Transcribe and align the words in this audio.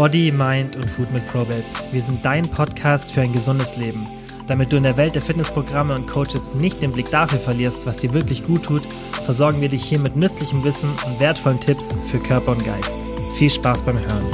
Body, 0.00 0.32
Mind 0.32 0.76
und 0.76 0.88
Food 0.88 1.12
mit 1.12 1.26
Probate. 1.26 1.62
Wir 1.92 2.00
sind 2.00 2.24
dein 2.24 2.48
Podcast 2.48 3.12
für 3.12 3.20
ein 3.20 3.34
gesundes 3.34 3.76
Leben. 3.76 4.06
Damit 4.46 4.72
du 4.72 4.78
in 4.78 4.84
der 4.84 4.96
Welt 4.96 5.14
der 5.14 5.20
Fitnessprogramme 5.20 5.94
und 5.94 6.08
Coaches 6.08 6.54
nicht 6.54 6.80
den 6.80 6.92
Blick 6.92 7.10
dafür 7.10 7.38
verlierst, 7.38 7.84
was 7.84 7.98
dir 7.98 8.14
wirklich 8.14 8.42
gut 8.42 8.62
tut, 8.62 8.80
versorgen 9.24 9.60
wir 9.60 9.68
dich 9.68 9.84
hier 9.84 9.98
mit 9.98 10.16
nützlichem 10.16 10.64
Wissen 10.64 10.88
und 11.06 11.20
wertvollen 11.20 11.60
Tipps 11.60 11.98
für 12.04 12.18
Körper 12.18 12.52
und 12.52 12.64
Geist. 12.64 12.96
Viel 13.34 13.50
Spaß 13.50 13.82
beim 13.82 13.98
Hören. 13.98 14.24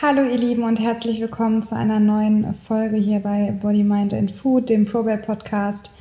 Hallo 0.00 0.22
ihr 0.22 0.38
Lieben 0.38 0.62
und 0.62 0.80
herzlich 0.80 1.20
willkommen 1.20 1.62
zu 1.62 1.76
einer 1.76 2.00
neuen 2.00 2.54
Folge 2.54 2.96
hier 2.96 3.20
bei 3.20 3.50
Body, 3.60 3.84
Mind 3.84 4.14
and 4.14 4.30
Food, 4.30 4.70
dem 4.70 4.86
Probate 4.86 5.18
Podcast. 5.18 5.92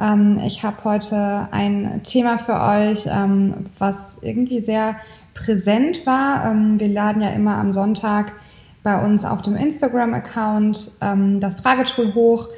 Ähm, 0.00 0.40
ich 0.46 0.62
habe 0.62 0.82
heute 0.84 1.48
ein 1.50 2.00
Thema 2.02 2.38
für 2.38 2.58
euch, 2.58 3.06
ähm, 3.06 3.66
was 3.78 4.16
irgendwie 4.22 4.60
sehr 4.60 4.96
präsent 5.34 6.06
war. 6.06 6.50
Ähm, 6.50 6.78
wir 6.78 6.88
laden 6.88 7.22
ja 7.22 7.30
immer 7.30 7.56
am 7.56 7.72
Sonntag 7.72 8.32
bei 8.82 9.02
uns 9.04 9.24
auf 9.24 9.42
dem 9.42 9.56
Instagram-Account 9.56 10.92
ähm, 11.00 11.40
das 11.40 11.60
Fragetool 11.60 12.14
hoch, 12.14 12.48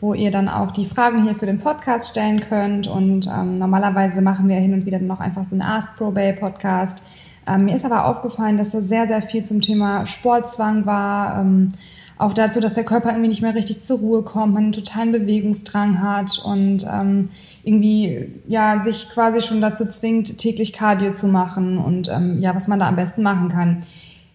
wo 0.00 0.14
ihr 0.14 0.30
dann 0.30 0.48
auch 0.48 0.72
die 0.72 0.86
Fragen 0.86 1.22
hier 1.22 1.34
für 1.34 1.46
den 1.46 1.58
Podcast 1.58 2.10
stellen 2.10 2.40
könnt. 2.40 2.88
Und 2.88 3.26
ähm, 3.26 3.54
normalerweise 3.56 4.20
machen 4.20 4.48
wir 4.48 4.56
hin 4.56 4.72
und 4.74 4.86
wieder 4.86 4.98
noch 4.98 5.20
einfach 5.20 5.44
so 5.44 5.52
einen 5.52 5.62
Ask 5.62 5.96
Pro 5.96 6.10
Bay 6.10 6.32
Podcast. 6.32 7.02
Mir 7.58 7.74
ist 7.74 7.84
aber 7.84 8.06
aufgefallen, 8.06 8.56
dass 8.56 8.70
da 8.70 8.80
sehr, 8.80 9.06
sehr 9.06 9.20
viel 9.20 9.42
zum 9.42 9.60
Thema 9.60 10.06
Sportzwang 10.06 10.86
war. 10.86 11.44
Auch 12.16 12.32
dazu, 12.32 12.58
dass 12.58 12.72
der 12.72 12.84
Körper 12.84 13.10
irgendwie 13.10 13.28
nicht 13.28 13.42
mehr 13.42 13.54
richtig 13.54 13.80
zur 13.80 13.98
Ruhe 13.98 14.22
kommt, 14.22 14.54
man 14.54 14.62
einen 14.62 14.72
totalen 14.72 15.12
Bewegungsdrang 15.12 16.00
hat 16.00 16.38
und 16.42 16.86
irgendwie 17.64 18.28
ja 18.46 18.82
sich 18.82 19.08
quasi 19.08 19.40
schon 19.40 19.60
dazu 19.60 19.86
zwingt, 19.86 20.38
täglich 20.38 20.72
Cardio 20.72 21.12
zu 21.12 21.26
machen 21.26 21.78
und 21.78 22.08
ähm, 22.08 22.40
ja, 22.40 22.54
was 22.54 22.68
man 22.68 22.78
da 22.78 22.88
am 22.88 22.96
besten 22.96 23.22
machen 23.22 23.48
kann. 23.48 23.80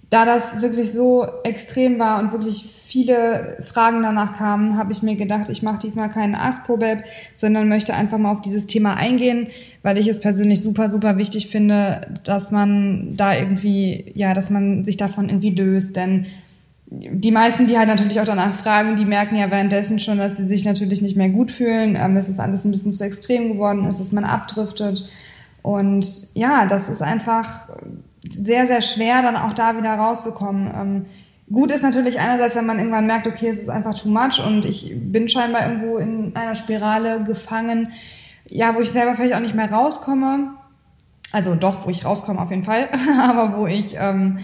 Da 0.09 0.25
das 0.25 0.63
wirklich 0.63 0.91
so 0.91 1.27
extrem 1.43 1.99
war 1.99 2.19
und 2.19 2.31
wirklich 2.31 2.65
viele 2.65 3.57
Fragen 3.61 4.01
danach 4.01 4.33
kamen, 4.33 4.75
habe 4.75 4.91
ich 4.91 5.03
mir 5.03 5.15
gedacht, 5.15 5.49
ich 5.49 5.61
mache 5.61 5.77
diesmal 5.77 6.09
keinen 6.09 6.33
Ask-Probab, 6.33 7.03
sondern 7.35 7.69
möchte 7.69 7.93
einfach 7.93 8.17
mal 8.17 8.31
auf 8.31 8.41
dieses 8.41 8.65
Thema 8.65 8.95
eingehen, 8.95 9.49
weil 9.83 9.99
ich 9.99 10.07
es 10.07 10.19
persönlich 10.19 10.61
super, 10.61 10.89
super 10.89 11.17
wichtig 11.17 11.47
finde, 11.47 12.01
dass 12.23 12.49
man 12.49 13.15
da 13.15 13.35
irgendwie, 13.35 14.11
ja, 14.15 14.33
dass 14.33 14.49
man 14.49 14.83
sich 14.83 14.97
davon 14.97 15.29
irgendwie 15.29 15.51
löst, 15.51 15.95
denn 15.95 16.25
die 16.91 17.31
meisten, 17.31 17.67
die 17.67 17.77
halt 17.77 17.87
natürlich 17.87 18.19
auch 18.19 18.25
danach 18.25 18.55
fragen, 18.55 18.95
die 18.95 19.05
merken 19.05 19.35
ja 19.35 19.51
währenddessen 19.51 19.99
schon, 19.99 20.17
dass 20.17 20.37
sie 20.37 20.45
sich 20.45 20.65
natürlich 20.65 21.01
nicht 21.01 21.15
mehr 21.15 21.29
gut 21.29 21.51
fühlen, 21.51 21.95
ähm, 21.95 22.15
dass 22.15 22.29
es 22.29 22.39
alles 22.39 22.65
ein 22.65 22.71
bisschen 22.71 22.93
zu 22.93 23.03
extrem 23.03 23.53
geworden 23.53 23.85
ist, 23.85 23.99
dass 23.99 24.11
man 24.11 24.23
abdriftet. 24.23 25.07
Und 25.61 26.33
ja, 26.33 26.65
das 26.65 26.89
ist 26.89 27.03
einfach 27.03 27.69
sehr, 28.27 28.65
sehr 28.65 28.81
schwer, 28.81 29.21
dann 29.21 29.35
auch 29.35 29.53
da 29.53 29.77
wieder 29.77 29.93
rauszukommen. 29.93 30.71
Ähm, 30.75 31.05
gut 31.51 31.71
ist 31.71 31.83
natürlich 31.83 32.19
einerseits, 32.19 32.55
wenn 32.55 32.65
man 32.65 32.79
irgendwann 32.79 33.05
merkt, 33.05 33.27
okay, 33.27 33.49
es 33.49 33.59
ist 33.59 33.69
einfach 33.69 33.93
too 33.93 34.09
much 34.09 34.43
und 34.45 34.65
ich 34.65 34.91
bin 34.95 35.29
scheinbar 35.29 35.67
irgendwo 35.67 35.97
in 35.97 36.35
einer 36.35 36.55
Spirale 36.55 37.23
gefangen, 37.23 37.89
ja, 38.47 38.73
wo 38.75 38.79
ich 38.79 38.89
selber 38.89 39.13
vielleicht 39.13 39.35
auch 39.35 39.41
nicht 39.41 39.55
mehr 39.55 39.71
rauskomme. 39.71 40.53
Also 41.31 41.53
doch, 41.53 41.85
wo 41.85 41.91
ich 41.91 42.03
rauskomme 42.03 42.41
auf 42.41 42.49
jeden 42.49 42.63
Fall, 42.63 42.89
aber 43.21 43.59
wo 43.59 43.67
ich 43.67 43.95
ähm, 43.95 44.39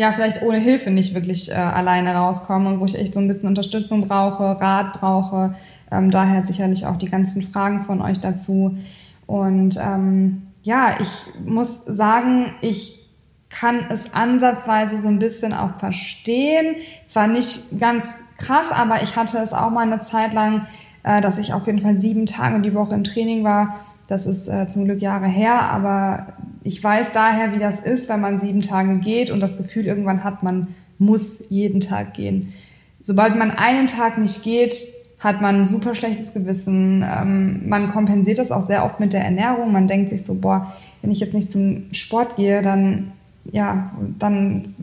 ja 0.00 0.12
vielleicht 0.12 0.40
ohne 0.40 0.56
Hilfe 0.56 0.90
nicht 0.90 1.12
wirklich 1.12 1.50
äh, 1.50 1.54
alleine 1.54 2.14
rauskomme 2.14 2.70
und 2.70 2.80
wo 2.80 2.86
ich 2.86 2.98
echt 2.98 3.12
so 3.12 3.20
ein 3.20 3.28
bisschen 3.28 3.50
Unterstützung 3.50 4.08
brauche, 4.08 4.58
Rat 4.58 4.94
brauche. 4.98 5.54
Ähm, 5.92 6.10
daher 6.10 6.42
sicherlich 6.42 6.86
auch 6.86 6.96
die 6.96 7.10
ganzen 7.10 7.42
Fragen 7.42 7.82
von 7.82 8.00
euch 8.00 8.18
dazu. 8.18 8.78
Und 9.26 9.76
ähm, 9.76 10.46
ja, 10.62 10.98
ich 10.98 11.26
muss 11.44 11.84
sagen, 11.84 12.54
ich 12.62 13.10
kann 13.50 13.88
es 13.90 14.14
ansatzweise 14.14 14.96
so 14.96 15.08
ein 15.08 15.18
bisschen 15.18 15.52
auch 15.52 15.74
verstehen. 15.74 16.76
Zwar 17.06 17.26
nicht 17.26 17.78
ganz 17.78 18.20
krass, 18.38 18.72
aber 18.72 19.02
ich 19.02 19.16
hatte 19.16 19.36
es 19.36 19.52
auch 19.52 19.70
mal 19.70 19.82
eine 19.82 19.98
Zeit 19.98 20.32
lang, 20.32 20.66
äh, 21.02 21.20
dass 21.20 21.38
ich 21.38 21.52
auf 21.52 21.66
jeden 21.66 21.80
Fall 21.80 21.98
sieben 21.98 22.26
Tage 22.26 22.60
die 22.60 22.74
Woche 22.74 22.94
im 22.94 23.04
Training 23.04 23.44
war. 23.44 23.80
Das 24.06 24.26
ist 24.26 24.48
äh, 24.48 24.66
zum 24.68 24.84
Glück 24.84 25.00
Jahre 25.00 25.28
her, 25.28 25.62
aber 25.70 26.26
ich 26.62 26.82
weiß 26.82 27.12
daher, 27.12 27.54
wie 27.54 27.58
das 27.58 27.80
ist, 27.80 28.08
wenn 28.08 28.20
man 28.20 28.38
sieben 28.38 28.60
Tage 28.60 28.98
geht 28.98 29.30
und 29.30 29.40
das 29.40 29.56
Gefühl 29.56 29.86
irgendwann 29.86 30.24
hat, 30.24 30.42
man 30.42 30.68
muss 30.98 31.44
jeden 31.48 31.80
Tag 31.80 32.14
gehen. 32.14 32.52
Sobald 33.00 33.36
man 33.36 33.50
einen 33.50 33.86
Tag 33.86 34.18
nicht 34.18 34.42
geht, 34.42 34.74
hat 35.20 35.40
man 35.40 35.56
ein 35.56 35.64
super 35.64 35.94
schlechtes 35.94 36.32
Gewissen. 36.32 37.04
Ähm, 37.06 37.68
man 37.68 37.90
kompensiert 37.90 38.38
das 38.38 38.50
auch 38.50 38.62
sehr 38.62 38.84
oft 38.84 39.00
mit 39.00 39.12
der 39.12 39.22
Ernährung. 39.22 39.70
Man 39.70 39.86
denkt 39.86 40.08
sich 40.08 40.24
so, 40.24 40.34
boah, 40.34 40.74
wenn 41.02 41.10
ich 41.10 41.20
jetzt 41.20 41.34
nicht 41.34 41.50
zum 41.50 41.84
Sport 41.92 42.36
gehe, 42.36 42.62
dann, 42.62 43.12
ja, 43.50 43.92
dann 44.18 44.74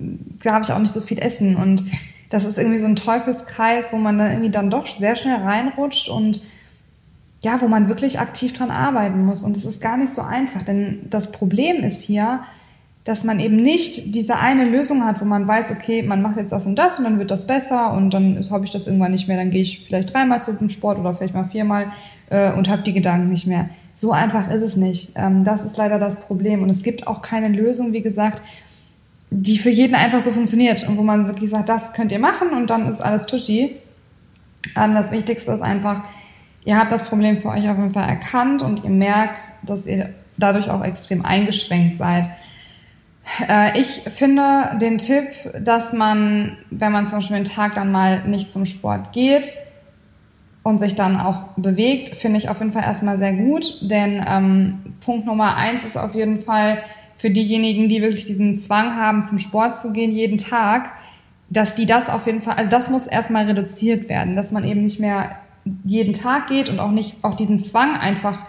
darf 0.43 0.63
ich 0.63 0.73
auch 0.73 0.79
nicht 0.79 0.93
so 0.93 1.01
viel 1.01 1.19
essen. 1.19 1.55
Und 1.55 1.83
das 2.29 2.45
ist 2.45 2.57
irgendwie 2.57 2.79
so 2.79 2.87
ein 2.87 2.95
Teufelskreis, 2.95 3.93
wo 3.93 3.97
man 3.97 4.17
dann 4.17 4.31
irgendwie 4.31 4.49
dann 4.49 4.69
doch 4.69 4.85
sehr 4.85 5.15
schnell 5.15 5.37
reinrutscht 5.37 6.09
und 6.09 6.41
ja, 7.43 7.61
wo 7.61 7.67
man 7.67 7.87
wirklich 7.87 8.19
aktiv 8.19 8.53
dran 8.53 8.71
arbeiten 8.71 9.25
muss. 9.25 9.43
Und 9.43 9.55
es 9.55 9.65
ist 9.65 9.81
gar 9.81 9.97
nicht 9.97 10.11
so 10.11 10.21
einfach, 10.21 10.63
denn 10.63 11.05
das 11.09 11.31
Problem 11.31 11.83
ist 11.83 12.01
hier, 12.01 12.41
dass 13.03 13.23
man 13.23 13.39
eben 13.39 13.55
nicht 13.55 14.15
diese 14.15 14.37
eine 14.37 14.65
Lösung 14.65 15.05
hat, 15.05 15.21
wo 15.21 15.25
man 15.25 15.47
weiß, 15.47 15.71
okay, 15.71 16.01
man 16.01 16.21
macht 16.21 16.35
jetzt 16.35 16.51
das 16.51 16.65
und 16.65 16.75
das 16.75 16.97
und 16.97 17.05
dann 17.05 17.19
wird 17.19 17.31
das 17.31 17.47
besser 17.47 17.93
und 17.93 18.13
dann 18.13 18.37
habe 18.51 18.65
ich 18.65 18.71
das 18.71 18.85
irgendwann 18.85 19.11
nicht 19.11 19.29
mehr, 19.29 19.37
dann 19.37 19.49
gehe 19.49 19.61
ich 19.61 19.85
vielleicht 19.85 20.13
dreimal 20.13 20.41
zu 20.41 20.51
dem 20.51 20.69
Sport 20.69 20.99
oder 20.99 21.13
vielleicht 21.13 21.33
mal 21.33 21.45
viermal 21.45 21.93
äh, 22.29 22.51
und 22.51 22.67
habe 22.67 22.81
die 22.81 22.91
Gedanken 22.91 23.29
nicht 23.29 23.47
mehr. 23.47 23.69
So 23.93 24.11
einfach 24.11 24.51
ist 24.51 24.61
es 24.61 24.75
nicht. 24.75 25.11
Ähm, 25.15 25.45
das 25.45 25.63
ist 25.63 25.77
leider 25.77 25.99
das 25.99 26.19
Problem. 26.19 26.61
Und 26.61 26.69
es 26.69 26.83
gibt 26.83 27.07
auch 27.07 27.21
keine 27.21 27.47
Lösung, 27.47 27.93
wie 27.93 28.01
gesagt, 28.01 28.43
die 29.29 29.57
für 29.57 29.69
jeden 29.69 29.95
einfach 29.95 30.21
so 30.21 30.31
funktioniert 30.31 30.87
und 30.87 30.97
wo 30.97 31.03
man 31.03 31.27
wirklich 31.27 31.49
sagt, 31.49 31.69
das 31.69 31.93
könnt 31.93 32.11
ihr 32.11 32.19
machen 32.19 32.49
und 32.49 32.69
dann 32.69 32.87
ist 32.87 33.01
alles 33.01 33.25
tuschi. 33.25 33.75
Ähm, 34.75 34.93
das 34.93 35.11
Wichtigste 35.11 35.51
ist 35.51 35.61
einfach, 35.61 36.03
Ihr 36.67 36.77
habt 36.77 36.91
das 36.91 37.03
Problem 37.03 37.37
für 37.37 37.47
euch 37.47 37.69
auf 37.69 37.77
jeden 37.77 37.91
Fall 37.91 38.09
erkannt 38.09 38.61
und 38.61 38.83
ihr 38.83 38.89
merkt, 38.89 39.39
dass 39.65 39.87
ihr 39.87 40.09
dadurch 40.35 40.69
auch 40.69 40.83
extrem 40.83 41.23
eingeschränkt 41.23 41.97
seid. 41.97 42.27
Äh, 43.47 43.79
ich 43.79 44.01
finde 44.09 44.77
den 44.81 44.97
Tipp, 44.97 45.29
dass 45.57 45.93
man, 45.93 46.57
wenn 46.69 46.91
man 46.91 47.05
zum 47.05 47.19
Beispiel 47.19 47.37
den 47.37 47.45
Tag 47.45 47.75
dann 47.75 47.89
mal 47.89 48.27
nicht 48.27 48.51
zum 48.51 48.65
Sport 48.65 49.13
geht 49.13 49.53
und 50.61 50.79
sich 50.79 50.93
dann 50.93 51.17
auch 51.17 51.43
bewegt, 51.55 52.17
finde 52.17 52.37
ich 52.37 52.49
auf 52.49 52.59
jeden 52.59 52.73
Fall 52.73 52.83
erstmal 52.83 53.17
sehr 53.17 53.31
gut. 53.31 53.77
Denn 53.89 54.21
ähm, 54.27 54.93
Punkt 54.99 55.25
Nummer 55.25 55.55
eins 55.55 55.85
ist 55.85 55.95
auf 55.95 56.15
jeden 56.15 56.35
Fall 56.35 56.79
für 57.17 57.29
diejenigen, 57.29 57.89
die 57.89 58.01
wirklich 58.01 58.25
diesen 58.25 58.55
Zwang 58.55 58.95
haben, 58.95 59.21
zum 59.21 59.39
Sport 59.39 59.77
zu 59.77 59.91
gehen 59.91 60.11
jeden 60.11 60.37
Tag, 60.37 60.91
dass 61.49 61.75
die 61.75 61.85
das 61.85 62.09
auf 62.09 62.25
jeden 62.25 62.41
Fall, 62.41 62.55
also 62.55 62.69
das 62.69 62.89
muss 62.89 63.07
erstmal 63.07 63.45
reduziert 63.45 64.09
werden, 64.09 64.35
dass 64.35 64.51
man 64.51 64.63
eben 64.63 64.81
nicht 64.81 64.99
mehr 64.99 65.37
jeden 65.83 66.13
Tag 66.13 66.47
geht 66.47 66.69
und 66.69 66.79
auch 66.79 66.91
nicht 66.91 67.15
auch 67.23 67.33
diesen 67.33 67.59
Zwang 67.59 67.97
einfach 67.97 68.45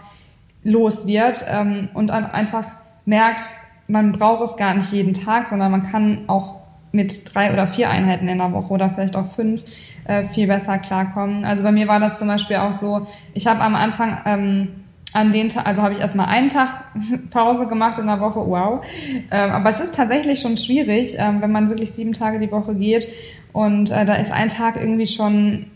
los 0.65 1.07
wird 1.07 1.45
ähm, 1.49 1.89
und 1.95 2.11
einfach 2.11 2.67
merkt, 3.05 3.41
man 3.87 4.13
braucht 4.13 4.45
es 4.45 4.57
gar 4.57 4.75
nicht 4.75 4.93
jeden 4.93 5.15
Tag, 5.15 5.49
sondern 5.49 5.71
man 5.71 5.83
kann 5.83 6.25
auch 6.27 6.59
mit 6.93 7.35
drei 7.35 7.53
oder 7.53 7.67
vier 7.67 7.91
Einheiten 7.91 8.29
in 8.29 8.39
der 8.39 8.53
Woche 8.53 8.73
oder 8.73 8.91
vielleicht 8.91 9.17
auch 9.17 9.27
fünf 9.27 9.65
äh, 10.05 10.25
viel 10.25 10.47
besser 10.47 10.79
klarkommen. 10.79 11.45
Also 11.45 11.63
bei 11.63 11.73
mir 11.73 11.89
war 11.89 12.01
das 12.01 12.19
zum 12.19 12.29
Beispiel 12.29 12.57
auch 12.57 12.73
so, 12.73 13.07
ich 13.35 13.47
habe 13.47 13.61
am 13.61 13.75
Anfang 13.75 14.19
ähm, 14.25 14.69
an 15.15 15.33
den 15.33 15.49
Tag, 15.49 15.67
also 15.67 15.83
habe 15.83 15.95
ich 15.95 16.01
erstmal 16.01 16.27
einen 16.27 16.49
Tag 16.49 16.85
Pause 17.31 17.67
gemacht 17.67 17.99
in 17.99 18.07
der 18.07 18.21
Woche, 18.21 18.41
wow. 18.41 18.85
Ähm, 19.31 19.51
aber 19.51 19.71
es 19.71 19.81
ist 19.81 19.95
tatsächlich 19.95 20.41
schon 20.41 20.57
schwierig, 20.57 21.17
ähm, 21.19 21.41
wenn 21.41 21.51
man 21.51 21.69
wirklich 21.69 21.93
sieben 21.93 22.13
Tage 22.13 22.39
die 22.39 22.51
Woche 22.51 22.75
geht 22.75 23.09
und 23.53 23.91
äh, 23.91 24.05
da 24.05 24.15
ist 24.17 24.33
ein 24.33 24.49
Tag 24.49 24.77
irgendwie 24.77 25.07
schon 25.07 25.67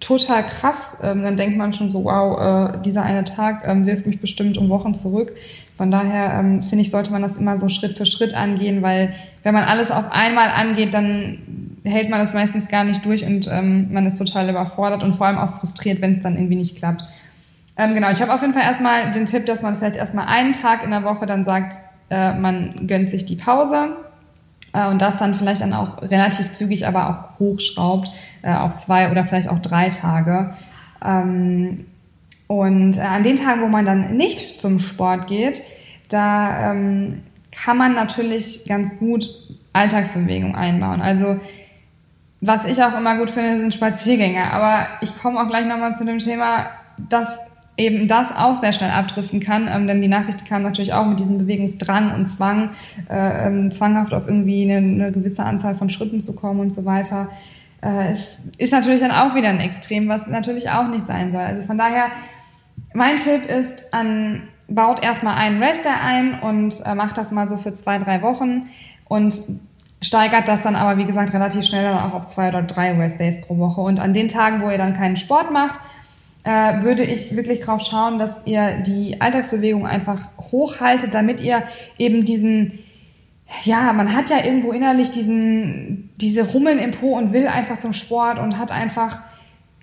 total 0.00 0.42
krass. 0.42 0.98
Ähm, 1.02 1.22
dann 1.22 1.36
denkt 1.36 1.56
man 1.56 1.72
schon 1.72 1.90
so, 1.90 2.04
wow, 2.04 2.74
äh, 2.74 2.82
dieser 2.82 3.02
eine 3.02 3.24
Tag 3.24 3.68
ähm, 3.68 3.86
wirft 3.86 4.06
mich 4.06 4.20
bestimmt 4.20 4.58
um 4.58 4.68
Wochen 4.68 4.94
zurück. 4.94 5.34
Von 5.76 5.90
daher 5.90 6.38
ähm, 6.38 6.62
finde 6.62 6.82
ich, 6.82 6.90
sollte 6.90 7.12
man 7.12 7.22
das 7.22 7.36
immer 7.36 7.58
so 7.58 7.68
Schritt 7.68 7.92
für 7.92 8.06
Schritt 8.06 8.34
angehen, 8.34 8.82
weil 8.82 9.12
wenn 9.42 9.54
man 9.54 9.64
alles 9.64 9.90
auf 9.90 10.10
einmal 10.10 10.48
angeht, 10.48 10.94
dann 10.94 11.38
hält 11.84 12.10
man 12.10 12.18
das 12.18 12.34
meistens 12.34 12.68
gar 12.68 12.84
nicht 12.84 13.04
durch 13.06 13.24
und 13.24 13.48
ähm, 13.50 13.92
man 13.92 14.06
ist 14.06 14.18
total 14.18 14.48
überfordert 14.50 15.02
und 15.02 15.12
vor 15.12 15.26
allem 15.26 15.38
auch 15.38 15.54
frustriert, 15.54 16.00
wenn 16.02 16.12
es 16.12 16.20
dann 16.20 16.36
irgendwie 16.36 16.56
nicht 16.56 16.76
klappt. 16.76 17.04
Ähm, 17.76 17.94
genau, 17.94 18.10
ich 18.10 18.20
habe 18.20 18.32
auf 18.32 18.40
jeden 18.42 18.52
Fall 18.52 18.62
erstmal 18.62 19.10
den 19.12 19.26
Tipp, 19.26 19.46
dass 19.46 19.62
man 19.62 19.76
vielleicht 19.76 19.96
erstmal 19.96 20.26
einen 20.26 20.52
Tag 20.52 20.84
in 20.84 20.90
der 20.90 21.04
Woche 21.04 21.26
dann 21.26 21.44
sagt, 21.44 21.78
äh, 22.10 22.34
man 22.34 22.86
gönnt 22.86 23.10
sich 23.10 23.24
die 23.24 23.36
Pause 23.36 23.96
äh, 24.72 24.88
und 24.88 25.00
das 25.00 25.16
dann 25.16 25.34
vielleicht 25.34 25.62
dann 25.62 25.72
auch 25.72 26.02
relativ 26.02 26.52
zügig, 26.52 26.86
aber 26.86 27.08
auch 27.08 27.38
hochschraubt 27.38 28.10
äh, 28.42 28.54
auf 28.54 28.76
zwei 28.76 29.10
oder 29.10 29.24
vielleicht 29.24 29.48
auch 29.48 29.58
drei 29.58 29.88
Tage. 29.88 30.54
Ähm, 31.04 31.86
und 32.46 32.96
äh, 32.96 33.00
an 33.00 33.22
den 33.22 33.36
Tagen, 33.36 33.62
wo 33.62 33.68
man 33.68 33.84
dann 33.84 34.16
nicht 34.16 34.60
zum 34.60 34.78
Sport 34.78 35.28
geht, 35.28 35.62
da 36.08 36.72
ähm, 36.72 37.22
kann 37.52 37.76
man 37.76 37.94
natürlich 37.94 38.64
ganz 38.66 38.98
gut 38.98 39.28
Alltagsbewegung 39.72 40.56
einbauen. 40.56 41.00
Also 41.00 41.38
was 42.40 42.64
ich 42.64 42.82
auch 42.82 42.96
immer 42.96 43.16
gut 43.18 43.30
finde, 43.30 43.56
sind 43.56 43.74
Spaziergänge. 43.74 44.52
Aber 44.52 44.88
ich 45.02 45.16
komme 45.16 45.40
auch 45.40 45.46
gleich 45.46 45.66
nochmal 45.66 45.94
zu 45.94 46.04
dem 46.04 46.18
Thema, 46.18 46.70
dass 47.08 47.38
eben 47.80 48.06
das 48.06 48.30
auch 48.36 48.56
sehr 48.56 48.72
schnell 48.72 48.90
abdriften 48.90 49.40
kann, 49.40 49.68
ähm, 49.68 49.86
denn 49.86 50.02
die 50.02 50.08
Nachricht 50.08 50.44
kam 50.44 50.62
natürlich 50.62 50.92
auch 50.92 51.06
mit 51.06 51.18
diesem 51.18 51.38
Bewegungsdrang 51.38 52.14
und 52.14 52.26
Zwang, 52.26 52.70
äh, 53.08 53.46
ähm, 53.46 53.70
zwanghaft 53.70 54.12
auf 54.12 54.28
irgendwie 54.28 54.70
eine, 54.70 54.76
eine, 54.76 55.12
gewisse 55.12 55.44
Anzahl 55.44 55.74
von 55.74 55.88
Schritten 55.88 56.20
zu 56.20 56.34
kommen 56.34 56.60
und 56.60 56.72
so 56.72 56.84
weiter. 56.84 57.30
Äh, 57.82 58.10
es 58.10 58.50
ist 58.58 58.72
natürlich 58.72 59.00
dann 59.00 59.10
auch 59.10 59.34
wieder 59.34 59.48
ein 59.48 59.60
Extrem, 59.60 60.08
was 60.08 60.26
natürlich 60.26 60.70
auch 60.70 60.88
nicht 60.88 61.06
sein 61.06 61.32
soll. 61.32 61.40
Also 61.40 61.66
von 61.66 61.78
daher, 61.78 62.08
mein 62.92 63.16
Tipp 63.16 63.46
ist, 63.46 63.94
an, 63.94 64.42
baut 64.68 65.02
erstmal 65.02 65.36
einen 65.36 65.62
Rester 65.62 66.00
ein 66.00 66.38
und 66.40 66.84
äh, 66.84 66.94
macht 66.94 67.16
das 67.16 67.32
mal 67.32 67.48
so 67.48 67.56
für 67.56 67.72
zwei, 67.72 67.98
drei 67.98 68.20
Wochen 68.20 68.66
und 69.08 69.34
steigert 70.02 70.48
das 70.48 70.62
dann 70.62 70.76
aber, 70.76 70.98
wie 70.98 71.04
gesagt, 71.04 71.32
relativ 71.32 71.64
schnell 71.64 71.84
dann 71.84 71.98
auch 71.98 72.14
auf 72.14 72.26
zwei 72.26 72.48
oder 72.48 72.62
drei 72.62 72.92
Rest 72.92 73.20
Days 73.20 73.40
pro 73.40 73.58
Woche. 73.58 73.80
Und 73.80 74.00
an 74.00 74.12
den 74.12 74.28
Tagen, 74.28 74.60
wo 74.60 74.70
ihr 74.70 74.78
dann 74.78 74.92
keinen 74.92 75.16
Sport 75.16 75.50
macht, 75.50 75.80
äh, 76.44 76.82
würde 76.82 77.02
ich 77.02 77.36
wirklich 77.36 77.60
drauf 77.60 77.80
schauen, 77.82 78.18
dass 78.18 78.40
ihr 78.46 78.78
die 78.78 79.20
Alltagsbewegung 79.20 79.86
einfach 79.86 80.28
hochhaltet, 80.38 81.14
damit 81.14 81.40
ihr 81.40 81.62
eben 81.98 82.24
diesen, 82.24 82.78
ja, 83.64 83.92
man 83.92 84.14
hat 84.14 84.30
ja 84.30 84.44
irgendwo 84.44 84.72
innerlich 84.72 85.10
diesen, 85.10 86.10
diese 86.20 86.50
Rummeln 86.50 86.78
im 86.78 86.92
Po 86.92 87.16
und 87.16 87.32
will 87.32 87.46
einfach 87.46 87.78
zum 87.78 87.92
Sport 87.92 88.38
und 88.38 88.58
hat 88.58 88.72
einfach, 88.72 89.20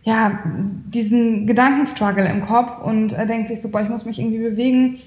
ja, 0.03 0.39
diesen 0.87 1.45
Gedankenstruggle 1.45 2.27
im 2.27 2.45
Kopf 2.45 2.81
und 2.81 3.13
äh, 3.13 3.27
denkt 3.27 3.49
sich 3.49 3.59
boah, 3.71 3.81
ich 3.81 3.89
muss 3.89 4.05
mich 4.05 4.19
irgendwie 4.19 4.39
bewegen. 4.39 4.97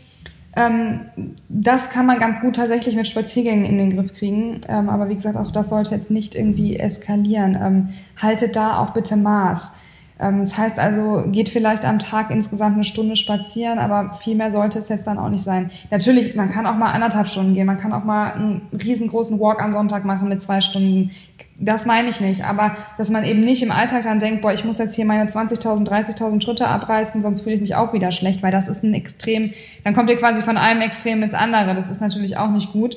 Ähm, 0.57 1.01
das 1.49 1.91
kann 1.91 2.07
man 2.07 2.19
ganz 2.19 2.41
gut 2.41 2.57
tatsächlich 2.57 2.97
mit 2.97 3.07
Spaziergängen 3.09 3.65
in 3.65 3.79
den 3.79 3.97
Griff 3.97 4.13
kriegen. 4.15 4.61
Ähm, 4.69 4.89
aber 4.89 5.09
wie 5.09 5.15
gesagt, 5.15 5.37
auch 5.37 5.51
das 5.51 5.69
sollte 5.69 5.95
jetzt 5.95 6.11
nicht 6.11 6.35
irgendwie 6.35 6.77
eskalieren. 6.77 7.57
Ähm, 7.61 7.89
haltet 8.21 8.57
da 8.57 8.79
auch 8.79 8.91
bitte 8.91 9.17
Maß. 9.17 9.75
Ähm, 10.21 10.41
das 10.41 10.57
heißt 10.57 10.79
also, 10.79 11.25
geht 11.27 11.49
vielleicht 11.49 11.85
am 11.85 11.99
Tag 11.99 12.31
insgesamt 12.31 12.75
eine 12.75 12.85
Stunde 12.85 13.17
spazieren, 13.17 13.79
aber 13.79 14.15
viel 14.15 14.37
mehr 14.37 14.51
sollte 14.51 14.79
es 14.79 14.89
jetzt 14.89 15.07
dann 15.07 15.19
auch 15.19 15.29
nicht 15.29 15.43
sein. 15.43 15.71
Natürlich, 15.91 16.37
man 16.37 16.51
kann 16.51 16.67
auch 16.67 16.77
mal 16.77 16.93
anderthalb 16.93 17.29
Stunden 17.29 17.55
gehen, 17.55 17.67
man 17.67 17.79
kann 17.79 17.93
auch 17.93 18.05
mal 18.05 18.33
einen 18.33 18.69
riesengroßen 18.73 19.41
Walk 19.41 19.63
am 19.63 19.73
Sonntag 19.73 20.05
machen 20.05 20.29
mit 20.29 20.43
zwei 20.43 20.61
Stunden. 20.61 21.11
Das 21.59 21.87
meine 21.87 22.09
ich 22.09 22.21
nicht, 22.21 22.45
aber 22.45 22.77
dass 22.97 23.11
man 23.11 23.25
eben 23.25 23.41
nicht 23.41 23.63
im 23.63 23.71
Alltag 23.71 24.03
dann 24.03 24.19
denkt, 24.19 24.43
boah, 24.43 24.53
ich 24.53 24.65
muss 24.65 24.79
jetzt 24.79 24.95
hier 24.95 25.05
meine 25.05 25.29
20.000, 25.29 25.87
30.000 25.87 26.43
Schritte 26.43 26.69
abreißen, 26.69 27.21
sonst 27.23 27.41
fühle 27.41 27.57
ich 27.57 27.61
mich 27.61 27.75
auch 27.75 27.93
wieder 27.93 28.13
schlecht, 28.13 28.43
weil 28.43 28.53
das 28.53 28.69
ist 28.69 28.83
ein 28.83 28.95
Extrem, 28.95 29.53
dann 29.85 29.95
kommt 29.95 30.11
ihr 30.11 30.17
quasi 30.17 30.43
von 30.43 30.57
einem 30.57 30.81
Extrem 30.81 31.23
ins 31.23 31.35
andere. 31.35 31.75
Das 31.75 31.91
ist 31.91 32.01
natürlich 32.01 32.37
auch 32.39 32.51
nicht 32.51 32.73
gut. 32.73 32.97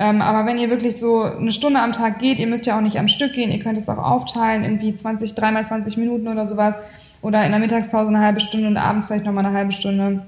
Ähm, 0.00 0.22
aber 0.22 0.46
wenn 0.46 0.56
ihr 0.56 0.70
wirklich 0.70 0.96
so 0.96 1.24
eine 1.24 1.52
Stunde 1.52 1.78
am 1.78 1.92
Tag 1.92 2.20
geht, 2.20 2.38
ihr 2.38 2.46
müsst 2.46 2.64
ja 2.64 2.74
auch 2.78 2.80
nicht 2.80 2.98
am 2.98 3.06
Stück 3.06 3.34
gehen, 3.34 3.50
ihr 3.50 3.58
könnt 3.58 3.76
es 3.76 3.86
auch 3.90 3.98
aufteilen, 3.98 4.64
irgendwie 4.64 4.94
20, 4.94 5.34
dreimal 5.34 5.62
20 5.62 5.98
Minuten 5.98 6.26
oder 6.26 6.48
sowas. 6.48 6.74
Oder 7.20 7.44
in 7.44 7.50
der 7.50 7.60
Mittagspause 7.60 8.08
eine 8.08 8.20
halbe 8.20 8.40
Stunde 8.40 8.66
und 8.66 8.78
abends 8.78 9.06
vielleicht 9.06 9.26
nochmal 9.26 9.44
eine 9.44 9.54
halbe 9.54 9.72
Stunde. 9.72 10.22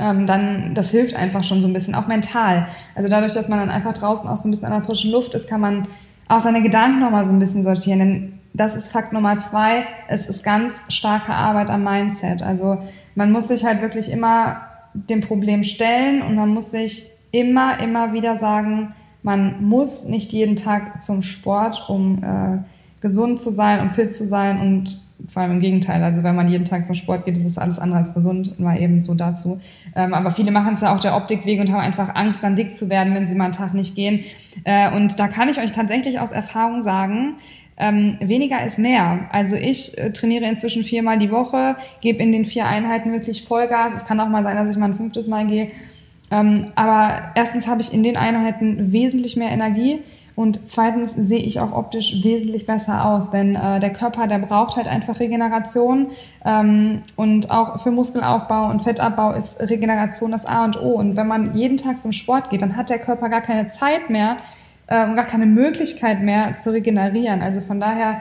Ähm, 0.00 0.26
dann, 0.26 0.74
das 0.74 0.90
hilft 0.90 1.14
einfach 1.14 1.44
schon 1.44 1.62
so 1.62 1.68
ein 1.68 1.72
bisschen, 1.72 1.94
auch 1.94 2.08
mental. 2.08 2.66
Also 2.96 3.08
dadurch, 3.08 3.34
dass 3.34 3.46
man 3.46 3.60
dann 3.60 3.70
einfach 3.70 3.92
draußen 3.92 4.28
auch 4.28 4.36
so 4.36 4.48
ein 4.48 4.50
bisschen 4.50 4.66
an 4.66 4.72
der 4.72 4.82
frischen 4.82 5.12
Luft 5.12 5.32
ist, 5.32 5.48
kann 5.48 5.60
man 5.60 5.86
auch 6.26 6.40
seine 6.40 6.60
Gedanken 6.60 6.98
nochmal 6.98 7.24
so 7.24 7.32
ein 7.32 7.38
bisschen 7.38 7.62
sortieren. 7.62 8.00
Denn 8.00 8.32
das 8.52 8.74
ist 8.74 8.90
Fakt 8.90 9.12
Nummer 9.12 9.38
zwei. 9.38 9.86
Es 10.08 10.26
ist 10.26 10.42
ganz 10.42 10.92
starke 10.92 11.32
Arbeit 11.32 11.70
am 11.70 11.84
Mindset. 11.84 12.42
Also 12.42 12.78
man 13.14 13.30
muss 13.30 13.46
sich 13.46 13.64
halt 13.64 13.80
wirklich 13.80 14.10
immer 14.10 14.62
dem 14.92 15.20
Problem 15.20 15.62
stellen 15.62 16.20
und 16.20 16.34
man 16.34 16.48
muss 16.48 16.72
sich 16.72 17.06
immer, 17.30 17.80
immer 17.80 18.12
wieder 18.12 18.36
sagen, 18.36 18.94
man 19.22 19.62
muss 19.68 20.04
nicht 20.04 20.32
jeden 20.32 20.56
Tag 20.56 21.02
zum 21.02 21.22
Sport, 21.22 21.88
um 21.88 22.22
äh, 22.22 22.58
gesund 23.00 23.40
zu 23.40 23.50
sein, 23.50 23.80
um 23.80 23.90
fit 23.90 24.10
zu 24.10 24.26
sein 24.26 24.60
und 24.60 24.98
vor 25.26 25.42
allem 25.42 25.52
im 25.52 25.60
Gegenteil. 25.60 26.02
Also 26.02 26.22
wenn 26.22 26.36
man 26.36 26.48
jeden 26.48 26.64
Tag 26.64 26.86
zum 26.86 26.94
Sport 26.94 27.24
geht, 27.24 27.36
ist 27.36 27.44
es 27.44 27.58
alles 27.58 27.78
andere 27.78 27.98
als 27.98 28.14
gesund, 28.14 28.58
mal 28.60 28.80
eben 28.80 29.02
so 29.02 29.14
dazu. 29.14 29.58
Ähm, 29.96 30.14
aber 30.14 30.30
viele 30.30 30.52
machen 30.52 30.74
es 30.74 30.80
ja 30.80 30.94
auch 30.94 31.00
der 31.00 31.16
Optik 31.16 31.44
wegen 31.44 31.62
und 31.62 31.72
haben 31.72 31.80
einfach 31.80 32.14
Angst, 32.14 32.42
dann 32.42 32.54
dick 32.54 32.72
zu 32.72 32.88
werden, 32.88 33.14
wenn 33.14 33.26
sie 33.26 33.34
mal 33.34 33.44
einen 33.44 33.52
Tag 33.52 33.74
nicht 33.74 33.96
gehen. 33.96 34.24
Äh, 34.64 34.94
und 34.94 35.18
da 35.18 35.26
kann 35.26 35.48
ich 35.48 35.58
euch 35.58 35.72
tatsächlich 35.72 36.20
aus 36.20 36.30
Erfahrung 36.30 36.82
sagen, 36.82 37.34
ähm, 37.80 38.16
weniger 38.20 38.64
ist 38.64 38.78
mehr. 38.78 39.28
Also 39.30 39.54
ich 39.54 39.96
äh, 39.98 40.10
trainiere 40.12 40.46
inzwischen 40.46 40.82
viermal 40.82 41.18
die 41.18 41.30
Woche, 41.30 41.76
gebe 42.00 42.22
in 42.22 42.32
den 42.32 42.44
vier 42.44 42.66
Einheiten 42.66 43.12
wirklich 43.12 43.44
Vollgas. 43.44 43.94
Es 43.94 44.04
kann 44.04 44.18
auch 44.18 44.28
mal 44.28 44.42
sein, 44.42 44.56
dass 44.56 44.70
ich 44.70 44.76
mal 44.76 44.86
ein 44.86 44.96
fünftes 44.96 45.28
Mal 45.28 45.46
gehe. 45.46 45.70
Ähm, 46.30 46.62
aber 46.74 47.32
erstens 47.34 47.66
habe 47.66 47.80
ich 47.80 47.92
in 47.92 48.02
den 48.02 48.16
Einheiten 48.16 48.92
wesentlich 48.92 49.36
mehr 49.36 49.50
Energie 49.50 50.00
und 50.38 50.68
zweitens 50.68 51.14
sehe 51.14 51.40
ich 51.40 51.58
auch 51.58 51.72
optisch 51.72 52.22
wesentlich 52.22 52.64
besser 52.64 53.06
aus, 53.06 53.30
denn 53.30 53.56
äh, 53.56 53.80
der 53.80 53.92
Körper, 53.92 54.28
der 54.28 54.38
braucht 54.38 54.76
halt 54.76 54.86
einfach 54.86 55.18
Regeneration 55.18 56.12
ähm, 56.44 57.00
und 57.16 57.50
auch 57.50 57.80
für 57.80 57.90
Muskelaufbau 57.90 58.70
und 58.70 58.80
Fettabbau 58.80 59.32
ist 59.32 59.60
Regeneration 59.68 60.30
das 60.30 60.46
A 60.46 60.64
und 60.64 60.80
O. 60.80 60.90
Und 60.90 61.16
wenn 61.16 61.26
man 61.26 61.56
jeden 61.56 61.76
Tag 61.76 61.98
zum 61.98 62.12
Sport 62.12 62.50
geht, 62.50 62.62
dann 62.62 62.76
hat 62.76 62.88
der 62.88 63.00
Körper 63.00 63.28
gar 63.30 63.40
keine 63.40 63.66
Zeit 63.66 64.10
mehr 64.10 64.36
äh, 64.86 65.08
und 65.08 65.16
gar 65.16 65.24
keine 65.24 65.46
Möglichkeit 65.46 66.22
mehr 66.22 66.54
zu 66.54 66.72
regenerieren. 66.72 67.42
Also 67.42 67.60
von 67.60 67.80
daher 67.80 68.20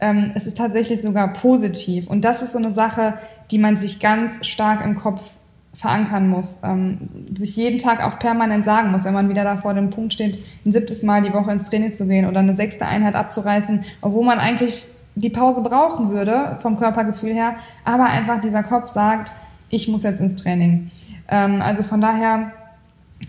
ähm, 0.00 0.32
es 0.34 0.46
ist 0.46 0.58
tatsächlich 0.58 1.00
sogar 1.00 1.32
positiv. 1.32 2.08
Und 2.08 2.26
das 2.26 2.42
ist 2.42 2.52
so 2.52 2.58
eine 2.58 2.72
Sache, 2.72 3.14
die 3.50 3.56
man 3.56 3.78
sich 3.78 4.00
ganz 4.00 4.46
stark 4.46 4.84
im 4.84 4.96
Kopf 4.96 5.30
verankern 5.74 6.28
muss, 6.28 6.62
ähm, 6.64 6.98
sich 7.36 7.56
jeden 7.56 7.78
Tag 7.78 8.02
auch 8.04 8.18
permanent 8.18 8.64
sagen 8.64 8.90
muss, 8.90 9.04
wenn 9.04 9.14
man 9.14 9.28
wieder 9.28 9.44
da 9.44 9.56
vor 9.56 9.74
dem 9.74 9.90
Punkt 9.90 10.12
steht, 10.12 10.38
ein 10.64 10.72
siebtes 10.72 11.02
Mal 11.02 11.22
die 11.22 11.32
Woche 11.32 11.52
ins 11.52 11.68
Training 11.68 11.92
zu 11.92 12.06
gehen 12.06 12.26
oder 12.26 12.40
eine 12.40 12.56
sechste 12.56 12.86
Einheit 12.86 13.16
abzureißen, 13.16 13.80
obwohl 14.00 14.24
man 14.24 14.38
eigentlich 14.38 14.86
die 15.16 15.30
Pause 15.30 15.62
brauchen 15.62 16.10
würde 16.10 16.56
vom 16.60 16.76
Körpergefühl 16.76 17.34
her, 17.34 17.56
aber 17.84 18.04
einfach 18.04 18.40
dieser 18.40 18.62
Kopf 18.62 18.88
sagt, 18.88 19.32
ich 19.68 19.88
muss 19.88 20.02
jetzt 20.04 20.20
ins 20.20 20.36
Training. 20.36 20.90
Ähm, 21.28 21.60
also 21.60 21.82
von 21.82 22.00
daher 22.00 22.52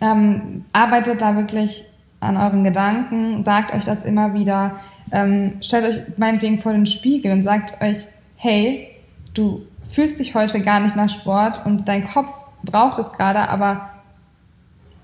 ähm, 0.01 0.65
arbeitet 0.73 1.21
da 1.21 1.35
wirklich 1.35 1.85
an 2.19 2.37
euren 2.37 2.63
Gedanken, 2.63 3.41
sagt 3.41 3.73
euch 3.73 3.85
das 3.85 4.03
immer 4.03 4.33
wieder, 4.33 4.79
ähm, 5.11 5.57
stellt 5.61 5.85
euch 5.85 6.17
meinetwegen 6.17 6.57
vor 6.57 6.73
den 6.73 6.85
Spiegel 6.85 7.31
und 7.31 7.43
sagt 7.43 7.81
euch, 7.83 8.07
hey, 8.35 8.87
du 9.33 9.61
fühlst 9.85 10.19
dich 10.19 10.35
heute 10.35 10.61
gar 10.61 10.79
nicht 10.79 10.95
nach 10.95 11.09
Sport 11.09 11.65
und 11.65 11.87
dein 11.87 12.05
Kopf 12.05 12.29
braucht 12.63 12.97
es 12.99 13.11
gerade, 13.11 13.47
aber 13.47 13.89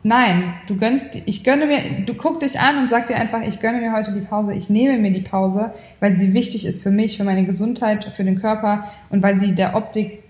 nein, 0.04 0.56
du 0.68 0.76
gönnst, 0.76 1.22
ich 1.26 1.44
gönne 1.44 1.68
mir, 1.68 2.06
du 2.06 2.16
guck 2.16 2.40
dich 2.40 2.60
an 2.60 2.80
und 2.80 2.90
sag 2.90 3.06
dir 3.06 3.16
einfach, 3.16 3.42
ich 3.42 3.60
gönne 3.60 3.80
mir 3.80 3.94
heute 3.94 4.12
die 4.12 4.22
Pause, 4.22 4.54
ich 4.54 4.70
nehme 4.70 4.98
mir 4.98 5.12
die 5.12 5.22
Pause, 5.22 5.72
weil 6.00 6.18
sie 6.18 6.34
wichtig 6.34 6.66
ist 6.66 6.82
für 6.82 6.92
mich, 6.92 7.18
für 7.18 7.24
meine 7.24 7.46
Gesundheit, 7.46 8.04
für 8.06 8.24
den 8.24 8.40
Körper 8.40 8.88
und 9.10 9.22
weil 9.22 9.40
sie 9.40 9.54
der 9.54 9.76
Optik 9.76 10.24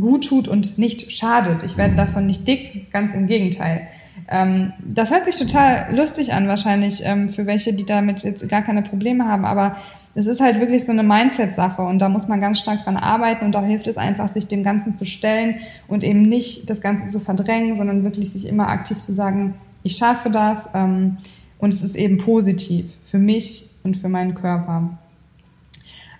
gut 0.00 0.28
tut 0.28 0.48
und 0.48 0.78
nicht 0.78 1.12
schadet. 1.12 1.62
Ich 1.62 1.76
werde 1.76 1.94
davon 1.94 2.26
nicht 2.26 2.46
dick, 2.46 2.90
ganz 2.92 3.14
im 3.14 3.26
Gegenteil. 3.26 3.88
Ähm, 4.30 4.72
das 4.84 5.10
hört 5.10 5.24
sich 5.24 5.36
total 5.36 5.94
lustig 5.94 6.34
an, 6.34 6.48
wahrscheinlich 6.48 7.02
ähm, 7.04 7.28
für 7.28 7.46
welche, 7.46 7.72
die 7.72 7.86
damit 7.86 8.22
jetzt 8.24 8.46
gar 8.48 8.62
keine 8.62 8.82
Probleme 8.82 9.26
haben, 9.26 9.44
aber 9.44 9.76
es 10.14 10.26
ist 10.26 10.40
halt 10.40 10.60
wirklich 10.60 10.84
so 10.84 10.92
eine 10.92 11.02
Mindset-Sache 11.02 11.80
und 11.80 12.00
da 12.00 12.08
muss 12.08 12.28
man 12.28 12.40
ganz 12.40 12.58
stark 12.58 12.82
dran 12.82 12.96
arbeiten 12.96 13.44
und 13.44 13.54
da 13.54 13.62
hilft 13.62 13.86
es 13.86 13.96
einfach, 13.96 14.28
sich 14.28 14.46
dem 14.46 14.62
Ganzen 14.62 14.94
zu 14.94 15.04
stellen 15.04 15.60
und 15.86 16.04
eben 16.04 16.22
nicht 16.22 16.68
das 16.68 16.80
Ganze 16.80 17.06
zu 17.06 17.20
verdrängen, 17.20 17.76
sondern 17.76 18.04
wirklich 18.04 18.30
sich 18.30 18.46
immer 18.46 18.68
aktiv 18.68 18.98
zu 18.98 19.12
sagen, 19.12 19.54
ich 19.82 19.96
schaffe 19.96 20.28
das 20.30 20.70
ähm, 20.74 21.16
und 21.58 21.72
es 21.72 21.82
ist 21.82 21.94
eben 21.94 22.18
positiv 22.18 22.86
für 23.02 23.18
mich 23.18 23.70
und 23.82 23.96
für 23.96 24.08
meinen 24.08 24.34
Körper. 24.34 24.98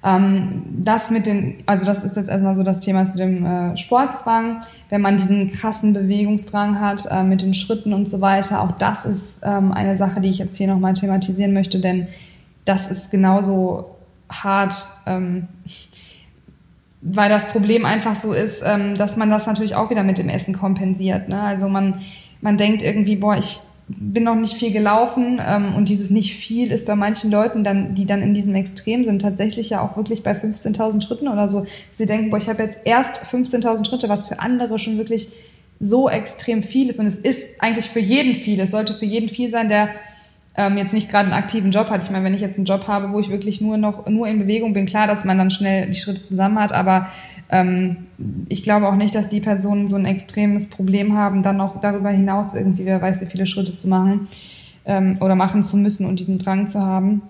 Ähm, 0.05 0.63
das 0.81 1.11
mit 1.11 1.27
den, 1.27 1.57
also 1.67 1.85
das 1.85 2.05
ist 2.05 2.17
jetzt 2.17 2.29
erstmal 2.29 2.55
so 2.55 2.63
das 2.63 2.81
Thema 2.81 3.05
zu 3.05 3.19
dem 3.19 3.45
äh, 3.45 3.77
Sportzwang. 3.77 4.61
Wenn 4.89 5.01
man 5.01 5.17
diesen 5.17 5.51
krassen 5.51 5.93
Bewegungsdrang 5.93 6.79
hat 6.79 7.07
äh, 7.11 7.25
mit 7.25 7.43
den 7.43 7.55
Schritten 7.55 7.93
und 7.93 8.09
so 8.09 8.21
weiter, 8.21 8.63
auch 8.63 8.73
das 8.73 9.07
ist 9.07 9.41
ähm, 9.45 9.73
eine 9.73 9.97
Sache, 9.97 10.21
die 10.21 10.29
ich 10.29 10.39
jetzt 10.39 10.57
hier 10.57 10.69
nochmal 10.69 10.95
thematisieren 10.95 11.53
möchte, 11.53 11.81
denn 11.81 12.07
das 12.65 12.87
ist 12.89 13.11
genauso 13.11 13.97
hart, 14.31 14.87
ähm, 15.07 15.49
weil 17.01 17.31
das 17.31 17.47
Problem 17.49 17.85
einfach 17.85 18.17
so 18.17 18.33
ist, 18.33 18.63
ähm, 18.65 18.95
dass 18.95 19.17
man 19.17 19.31
das 19.31 19.47
natürlich 19.47 19.75
auch 19.75 19.91
wieder 19.91 20.03
mit 20.03 20.19
dem 20.19 20.29
Essen 20.29 20.55
kompensiert. 20.55 21.29
Ne? 21.29 21.41
Also 21.41 21.69
man, 21.69 22.01
man 22.41 22.57
denkt 22.57 22.83
irgendwie, 22.83 23.17
boah, 23.17 23.37
ich 23.37 23.61
bin 23.89 24.25
noch 24.25 24.35
nicht 24.35 24.55
viel 24.55 24.71
gelaufen 24.71 25.41
ähm, 25.45 25.75
und 25.75 25.89
dieses 25.89 26.11
nicht 26.11 26.35
viel 26.35 26.71
ist 26.73 26.87
bei 26.87 26.95
manchen 26.95 27.31
Leuten, 27.31 27.65
dann, 27.65 27.95
die 27.95 28.05
dann 28.05 28.23
in 28.23 28.35
diesem 28.35 28.55
Extrem 28.55 29.05
sind, 29.05 29.23
tatsächlich 29.23 29.71
ja 29.71 29.81
auch 29.81 29.97
wirklich 29.97 30.23
bei 30.23 30.33
15.000 30.33 31.03
Schritten 31.03 31.29
oder 31.29 31.49
so. 31.49 31.67
Sie 31.95 32.07
denken, 32.07 32.31
boah, 32.31 32.37
ich 32.37 32.49
habe 32.49 32.63
jetzt 32.63 32.79
erst 32.85 33.23
15.000 33.23 33.87
Schritte, 33.87 34.09
was 34.09 34.27
für 34.27 34.41
andere 34.41 34.79
schon 34.79 34.99
wirklich 34.99 35.29
so 35.81 36.09
extrem 36.09 36.63
viel 36.63 36.89
ist 36.89 37.01
und 37.01 37.07
es 37.07 37.17
ist 37.17 37.63
eigentlich 37.63 37.89
für 37.89 38.01
jeden 38.01 38.35
viel. 38.35 38.61
Es 38.61 38.73
sollte 38.73 38.95
für 38.95 39.07
jeden 39.07 39.29
viel 39.29 39.51
sein, 39.51 39.69
der 39.69 39.91
ähm, 40.59 40.77
jetzt 40.77 40.93
nicht 40.93 41.09
gerade 41.09 41.31
einen 41.31 41.41
aktiven 41.41 41.71
Job 41.71 41.89
hat. 41.89 42.03
Ich 42.03 42.11
meine, 42.11 42.25
wenn 42.25 42.35
ich 42.35 42.41
jetzt 42.41 42.57
einen 42.57 42.65
Job 42.65 42.89
habe, 42.89 43.13
wo 43.13 43.21
ich 43.21 43.31
wirklich 43.31 43.61
nur 43.61 43.77
noch 43.77 44.07
nur 44.09 44.27
in 44.27 44.41
Bewegung 44.41 44.73
bin, 44.73 44.87
klar, 44.87 45.07
dass 45.07 45.25
man 45.25 45.39
dann 45.39 45.51
schnell 45.51 45.87
die 45.87 45.95
Schritte 45.95 46.21
zusammen 46.21 46.59
hat, 46.59 46.73
aber 46.73 47.07
ähm, 47.49 48.09
ich 48.49 48.65
glaube 48.65 48.89
auch 48.89 48.97
nicht, 48.97 49.15
dass 49.15 49.29
die 49.29 49.41
Personen 49.41 49.87
so 49.87 49.95
ein 49.95 50.05
extremes 50.05 50.69
Problem 50.69 51.17
haben, 51.17 51.45
dann 51.45 51.57
noch 51.57 51.81
darüber 51.81 52.11
hinaus 52.11 52.55
irgendwie, 52.55 52.85
wer 52.85 53.01
weiß, 53.01 53.23
wie 53.23 53.27
viele 53.27 53.47
Schritte 53.47 53.73
zu 53.73 53.89
machen 53.89 54.27
ähm, 54.85 55.19
oder 55.21 55.37
machen 55.37 55.63
zu 55.63 55.77
müssen 55.77 56.05
und 56.07 56.19
diesen 56.19 56.39
Drang 56.39 56.67
zu 56.67 56.85
haben. 56.85 57.23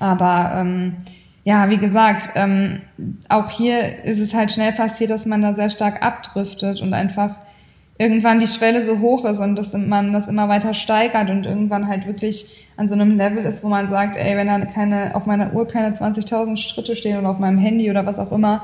Aber 0.00 0.52
ähm, 0.56 0.94
ja, 1.44 1.70
wie 1.70 1.78
gesagt, 1.78 2.30
ähm, 2.34 2.80
auch 3.28 3.50
hier 3.50 4.04
ist 4.04 4.18
es 4.18 4.34
halt 4.34 4.50
schnell 4.50 4.72
passiert, 4.72 5.10
dass 5.10 5.26
man 5.26 5.42
da 5.42 5.54
sehr 5.54 5.70
stark 5.70 6.02
abdriftet 6.02 6.80
und 6.80 6.92
einfach 6.92 7.36
irgendwann 7.98 8.38
die 8.38 8.46
Schwelle 8.46 8.82
so 8.82 9.00
hoch 9.00 9.24
ist 9.24 9.40
und 9.40 9.56
dass 9.56 9.74
man 9.74 10.12
das 10.12 10.28
immer 10.28 10.48
weiter 10.48 10.72
steigert 10.72 11.30
und 11.30 11.44
irgendwann 11.44 11.88
halt 11.88 12.06
wirklich 12.06 12.66
an 12.76 12.86
so 12.86 12.94
einem 12.94 13.10
Level 13.10 13.44
ist, 13.44 13.64
wo 13.64 13.68
man 13.68 13.88
sagt, 13.88 14.16
ey, 14.16 14.36
wenn 14.36 14.46
da 14.46 14.60
keine, 14.60 15.16
auf 15.16 15.26
meiner 15.26 15.52
Uhr 15.52 15.66
keine 15.66 15.90
20.000 15.90 16.56
Schritte 16.56 16.94
stehen 16.94 17.18
oder 17.18 17.30
auf 17.30 17.40
meinem 17.40 17.58
Handy 17.58 17.90
oder 17.90 18.06
was 18.06 18.20
auch 18.20 18.30
immer, 18.30 18.62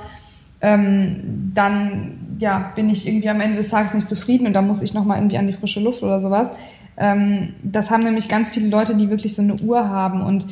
ähm, 0.60 1.50
dann 1.52 2.36
ja, 2.38 2.72
bin 2.76 2.88
ich 2.88 3.08
irgendwie 3.08 3.28
am 3.28 3.40
Ende 3.40 3.56
des 3.56 3.70
Tages 3.70 3.92
nicht 3.92 4.08
zufrieden 4.08 4.46
und 4.46 4.52
dann 4.54 4.68
muss 4.68 4.82
ich 4.82 4.94
nochmal 4.94 5.18
irgendwie 5.18 5.38
an 5.38 5.48
die 5.48 5.52
frische 5.52 5.80
Luft 5.80 6.04
oder 6.04 6.20
sowas. 6.20 6.52
Ähm, 6.96 7.54
das 7.64 7.90
haben 7.90 8.04
nämlich 8.04 8.28
ganz 8.28 8.50
viele 8.50 8.68
Leute, 8.68 8.94
die 8.94 9.10
wirklich 9.10 9.34
so 9.34 9.42
eine 9.42 9.56
Uhr 9.56 9.88
haben 9.88 10.22
und 10.22 10.46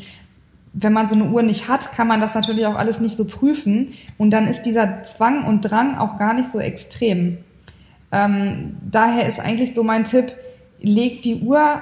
wenn 0.74 0.92
man 0.92 1.06
so 1.06 1.14
eine 1.14 1.26
Uhr 1.26 1.42
nicht 1.42 1.68
hat, 1.68 1.92
kann 1.92 2.08
man 2.08 2.20
das 2.20 2.34
natürlich 2.34 2.66
auch 2.66 2.74
alles 2.74 2.98
nicht 2.98 3.16
so 3.16 3.26
prüfen 3.26 3.92
und 4.18 4.32
dann 4.32 4.48
ist 4.48 4.62
dieser 4.62 5.02
Zwang 5.04 5.44
und 5.44 5.60
Drang 5.60 5.98
auch 5.98 6.18
gar 6.18 6.34
nicht 6.34 6.48
so 6.48 6.58
extrem. 6.58 7.38
Ähm, 8.12 8.76
daher 8.90 9.26
ist 9.26 9.40
eigentlich 9.40 9.74
so 9.74 9.82
mein 9.82 10.04
Tipp, 10.04 10.32
legt 10.80 11.24
die 11.24 11.36
Uhr 11.36 11.80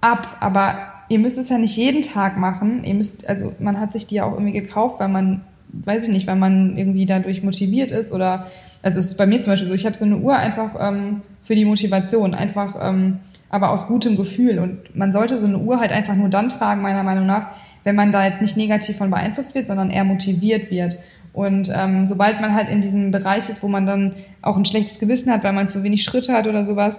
ab, 0.00 0.36
aber 0.40 0.92
ihr 1.08 1.18
müsst 1.18 1.38
es 1.38 1.48
ja 1.48 1.58
nicht 1.58 1.76
jeden 1.76 2.02
Tag 2.02 2.38
machen. 2.38 2.84
Ihr 2.84 2.94
müsst, 2.94 3.28
also 3.28 3.52
man 3.58 3.78
hat 3.80 3.92
sich 3.92 4.06
die 4.06 4.16
ja 4.16 4.24
auch 4.24 4.32
irgendwie 4.32 4.52
gekauft, 4.52 5.00
weil 5.00 5.08
man, 5.08 5.42
weiß 5.72 6.04
ich 6.04 6.10
nicht, 6.10 6.26
weil 6.26 6.36
man 6.36 6.76
irgendwie 6.76 7.06
dadurch 7.06 7.42
motiviert 7.42 7.90
ist 7.90 8.12
oder, 8.12 8.46
also 8.82 8.98
es 8.98 9.06
ist 9.06 9.16
bei 9.16 9.26
mir 9.26 9.40
zum 9.40 9.52
Beispiel 9.52 9.68
so, 9.68 9.74
ich 9.74 9.84
habe 9.84 9.96
so 9.96 10.04
eine 10.04 10.18
Uhr 10.18 10.36
einfach 10.36 10.74
ähm, 10.80 11.22
für 11.40 11.54
die 11.54 11.64
Motivation, 11.64 12.34
einfach, 12.34 12.76
ähm, 12.80 13.18
aber 13.50 13.70
aus 13.70 13.86
gutem 13.86 14.16
Gefühl. 14.16 14.58
Und 14.58 14.96
man 14.96 15.12
sollte 15.12 15.36
so 15.38 15.46
eine 15.46 15.58
Uhr 15.58 15.80
halt 15.80 15.92
einfach 15.92 16.14
nur 16.14 16.28
dann 16.28 16.48
tragen, 16.48 16.82
meiner 16.82 17.02
Meinung 17.02 17.26
nach, 17.26 17.48
wenn 17.84 17.96
man 17.96 18.12
da 18.12 18.24
jetzt 18.24 18.40
nicht 18.40 18.56
negativ 18.56 18.96
von 18.96 19.10
beeinflusst 19.10 19.54
wird, 19.54 19.66
sondern 19.66 19.90
eher 19.90 20.04
motiviert 20.04 20.70
wird. 20.70 20.98
Und 21.32 21.72
ähm, 21.74 22.06
sobald 22.06 22.40
man 22.40 22.54
halt 22.54 22.68
in 22.68 22.80
diesem 22.80 23.10
Bereich 23.10 23.48
ist, 23.48 23.62
wo 23.62 23.68
man 23.68 23.86
dann 23.86 24.14
auch 24.42 24.56
ein 24.56 24.64
schlechtes 24.64 24.98
Gewissen 24.98 25.32
hat, 25.32 25.44
weil 25.44 25.52
man 25.52 25.68
zu 25.68 25.82
wenig 25.82 26.04
Schritte 26.04 26.32
hat 26.34 26.46
oder 26.46 26.64
sowas, 26.64 26.98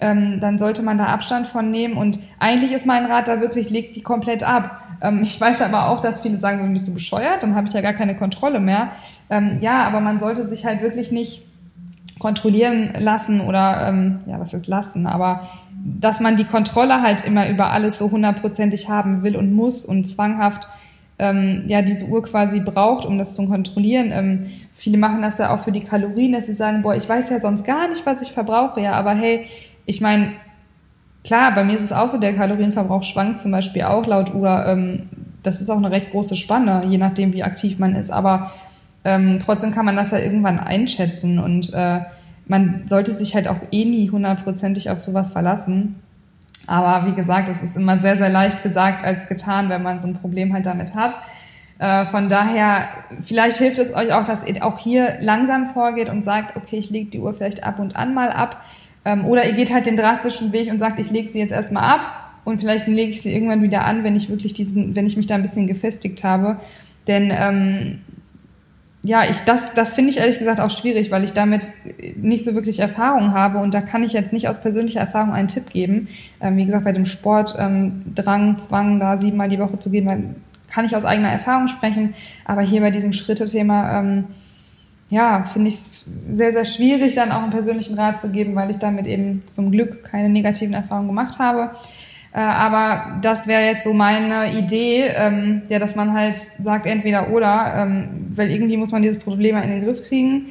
ähm, 0.00 0.40
dann 0.40 0.58
sollte 0.58 0.82
man 0.82 0.98
da 0.98 1.06
Abstand 1.06 1.46
von 1.46 1.70
nehmen. 1.70 1.96
Und 1.96 2.18
eigentlich 2.38 2.72
ist 2.72 2.86
mein 2.86 3.06
Rat 3.06 3.28
da 3.28 3.40
wirklich, 3.40 3.70
legt 3.70 3.96
die 3.96 4.02
komplett 4.02 4.42
ab. 4.42 4.80
Ähm, 5.02 5.20
ich 5.22 5.38
weiß 5.40 5.60
aber 5.62 5.88
auch, 5.88 6.00
dass 6.00 6.22
viele 6.22 6.40
sagen, 6.40 6.72
bist 6.72 6.88
du 6.88 6.94
bescheuert, 6.94 7.42
dann 7.42 7.54
habe 7.54 7.68
ich 7.68 7.74
ja 7.74 7.80
gar 7.80 7.92
keine 7.92 8.16
Kontrolle 8.16 8.60
mehr. 8.60 8.88
Ähm, 9.30 9.58
ja, 9.60 9.84
aber 9.84 10.00
man 10.00 10.18
sollte 10.18 10.46
sich 10.46 10.64
halt 10.64 10.80
wirklich 10.80 11.12
nicht 11.12 11.42
kontrollieren 12.18 12.92
lassen 12.98 13.40
oder, 13.40 13.88
ähm, 13.88 14.20
ja, 14.26 14.38
was 14.40 14.54
ist 14.54 14.66
lassen, 14.66 15.06
aber 15.06 15.48
dass 15.84 16.20
man 16.20 16.36
die 16.36 16.44
Kontrolle 16.44 17.02
halt 17.02 17.26
immer 17.26 17.48
über 17.48 17.70
alles 17.70 17.98
so 17.98 18.10
hundertprozentig 18.10 18.88
haben 18.88 19.22
will 19.22 19.36
und 19.36 19.52
muss 19.52 19.84
und 19.84 20.06
zwanghaft 20.06 20.68
ähm, 21.18 21.62
ja 21.66 21.82
diese 21.82 22.06
Uhr 22.06 22.22
quasi 22.22 22.60
braucht, 22.60 23.06
um 23.06 23.18
das 23.18 23.34
zu 23.34 23.46
kontrollieren. 23.46 24.10
Ähm, 24.12 24.46
viele 24.72 24.98
machen 24.98 25.22
das 25.22 25.38
ja 25.38 25.54
auch 25.54 25.60
für 25.60 25.72
die 25.72 25.80
Kalorien, 25.80 26.32
dass 26.32 26.46
sie 26.46 26.54
sagen, 26.54 26.82
boah, 26.82 26.94
ich 26.94 27.08
weiß 27.08 27.30
ja 27.30 27.40
sonst 27.40 27.64
gar 27.64 27.88
nicht, 27.88 28.04
was 28.06 28.22
ich 28.22 28.32
verbrauche, 28.32 28.80
ja, 28.80 28.92
aber 28.92 29.14
hey, 29.14 29.46
ich 29.86 30.00
meine, 30.00 30.32
klar, 31.24 31.54
bei 31.54 31.64
mir 31.64 31.74
ist 31.74 31.82
es 31.82 31.92
auch 31.92 32.08
so, 32.08 32.18
der 32.18 32.34
Kalorienverbrauch 32.34 33.02
schwankt 33.02 33.38
zum 33.38 33.50
Beispiel 33.50 33.82
auch 33.82 34.06
laut 34.06 34.34
Uhr. 34.34 34.64
Ähm, 34.66 35.08
das 35.42 35.60
ist 35.60 35.70
auch 35.70 35.76
eine 35.76 35.90
recht 35.90 36.10
große 36.10 36.36
Spanne, 36.36 36.84
je 36.88 36.98
nachdem, 36.98 37.32
wie 37.32 37.42
aktiv 37.42 37.78
man 37.78 37.94
ist. 37.94 38.10
Aber 38.10 38.50
ähm, 39.04 39.38
trotzdem 39.44 39.72
kann 39.72 39.84
man 39.84 39.96
das 39.96 40.10
ja 40.10 40.18
irgendwann 40.18 40.58
einschätzen 40.58 41.38
und 41.38 41.72
äh, 41.74 42.00
man 42.46 42.82
sollte 42.86 43.12
sich 43.12 43.34
halt 43.34 43.48
auch 43.48 43.60
eh 43.70 43.84
nie 43.84 44.10
hundertprozentig 44.10 44.90
auf 44.90 45.00
sowas 45.00 45.32
verlassen. 45.32 45.96
Aber 46.66 47.06
wie 47.06 47.14
gesagt, 47.14 47.48
es 47.48 47.62
ist 47.62 47.76
immer 47.76 47.98
sehr, 47.98 48.16
sehr 48.16 48.28
leicht 48.30 48.62
gesagt 48.62 49.04
als 49.04 49.28
getan, 49.28 49.68
wenn 49.68 49.82
man 49.82 49.98
so 49.98 50.06
ein 50.06 50.14
Problem 50.14 50.52
halt 50.52 50.66
damit 50.66 50.94
hat. 50.94 51.14
Äh, 51.78 52.04
von 52.04 52.28
daher, 52.28 52.88
vielleicht 53.20 53.58
hilft 53.58 53.78
es 53.78 53.94
euch 53.94 54.12
auch, 54.12 54.24
dass 54.24 54.46
ihr 54.46 54.64
auch 54.64 54.78
hier 54.78 55.16
langsam 55.20 55.66
vorgeht 55.66 56.08
und 56.08 56.22
sagt, 56.22 56.56
okay, 56.56 56.76
ich 56.76 56.90
lege 56.90 57.10
die 57.10 57.20
Uhr 57.20 57.34
vielleicht 57.34 57.64
ab 57.64 57.78
und 57.78 57.96
an 57.96 58.14
mal 58.14 58.30
ab. 58.30 58.64
Ähm, 59.04 59.24
oder 59.26 59.44
ihr 59.46 59.52
geht 59.52 59.72
halt 59.72 59.86
den 59.86 59.96
drastischen 59.96 60.52
Weg 60.52 60.70
und 60.70 60.78
sagt, 60.78 60.98
ich 60.98 61.10
lege 61.10 61.32
sie 61.32 61.40
jetzt 61.40 61.52
erstmal 61.52 61.82
ab 61.82 62.24
und 62.44 62.60
vielleicht 62.60 62.86
lege 62.86 63.10
ich 63.10 63.22
sie 63.22 63.34
irgendwann 63.34 63.62
wieder 63.62 63.84
an, 63.84 64.04
wenn 64.04 64.16
ich 64.16 64.28
wirklich 64.28 64.52
diesen, 64.52 64.94
wenn 64.94 65.06
ich 65.06 65.16
mich 65.16 65.26
da 65.26 65.34
ein 65.34 65.42
bisschen 65.42 65.66
gefestigt 65.66 66.22
habe. 66.24 66.58
Denn 67.06 67.30
ähm, 67.34 68.00
ja, 69.04 69.22
ich, 69.28 69.40
das, 69.40 69.74
das 69.74 69.92
finde 69.92 70.10
ich 70.10 70.16
ehrlich 70.16 70.38
gesagt 70.38 70.60
auch 70.60 70.70
schwierig, 70.70 71.10
weil 71.10 71.24
ich 71.24 71.34
damit 71.34 71.62
nicht 72.16 72.42
so 72.42 72.54
wirklich 72.54 72.78
Erfahrung 72.78 73.34
habe 73.34 73.58
und 73.58 73.74
da 73.74 73.82
kann 73.82 74.02
ich 74.02 74.14
jetzt 74.14 74.32
nicht 74.32 74.48
aus 74.48 74.62
persönlicher 74.62 75.00
Erfahrung 75.00 75.34
einen 75.34 75.48
Tipp 75.48 75.68
geben. 75.68 76.08
Ähm, 76.40 76.56
wie 76.56 76.64
gesagt, 76.64 76.84
bei 76.84 76.92
dem 76.92 77.04
Sport, 77.04 77.54
ähm, 77.58 78.02
Drang, 78.14 78.56
Zwang, 78.58 78.98
da 79.00 79.18
siebenmal 79.18 79.48
die 79.48 79.58
Woche 79.58 79.78
zu 79.78 79.90
gehen, 79.90 80.08
dann 80.08 80.36
kann 80.70 80.86
ich 80.86 80.96
aus 80.96 81.04
eigener 81.04 81.28
Erfahrung 81.28 81.68
sprechen. 81.68 82.14
Aber 82.46 82.62
hier 82.62 82.80
bei 82.80 82.90
diesem 82.90 83.12
Schritte-Thema, 83.12 84.00
ähm, 84.00 84.24
ja, 85.10 85.42
finde 85.42 85.68
ich 85.68 85.74
es 85.74 86.06
sehr, 86.30 86.52
sehr 86.52 86.64
schwierig, 86.64 87.14
dann 87.14 87.30
auch 87.30 87.42
einen 87.42 87.50
persönlichen 87.50 87.98
Rat 87.98 88.18
zu 88.18 88.30
geben, 88.30 88.56
weil 88.56 88.70
ich 88.70 88.78
damit 88.78 89.06
eben 89.06 89.42
zum 89.46 89.70
Glück 89.70 90.02
keine 90.02 90.30
negativen 90.30 90.72
Erfahrungen 90.72 91.08
gemacht 91.08 91.38
habe. 91.38 91.72
Äh, 92.34 92.40
aber 92.40 93.20
das 93.22 93.46
wäre 93.46 93.62
jetzt 93.62 93.84
so 93.84 93.92
meine 93.92 94.52
Idee, 94.58 95.06
ähm, 95.06 95.62
ja, 95.68 95.78
dass 95.78 95.94
man 95.94 96.12
halt 96.12 96.34
sagt, 96.34 96.84
entweder 96.84 97.30
oder, 97.30 97.74
ähm, 97.76 98.08
weil 98.34 98.50
irgendwie 98.50 98.76
muss 98.76 98.90
man 98.90 99.02
dieses 99.02 99.18
Problem 99.18 99.56
in 99.56 99.70
den 99.70 99.84
Griff 99.84 100.02
kriegen. 100.02 100.46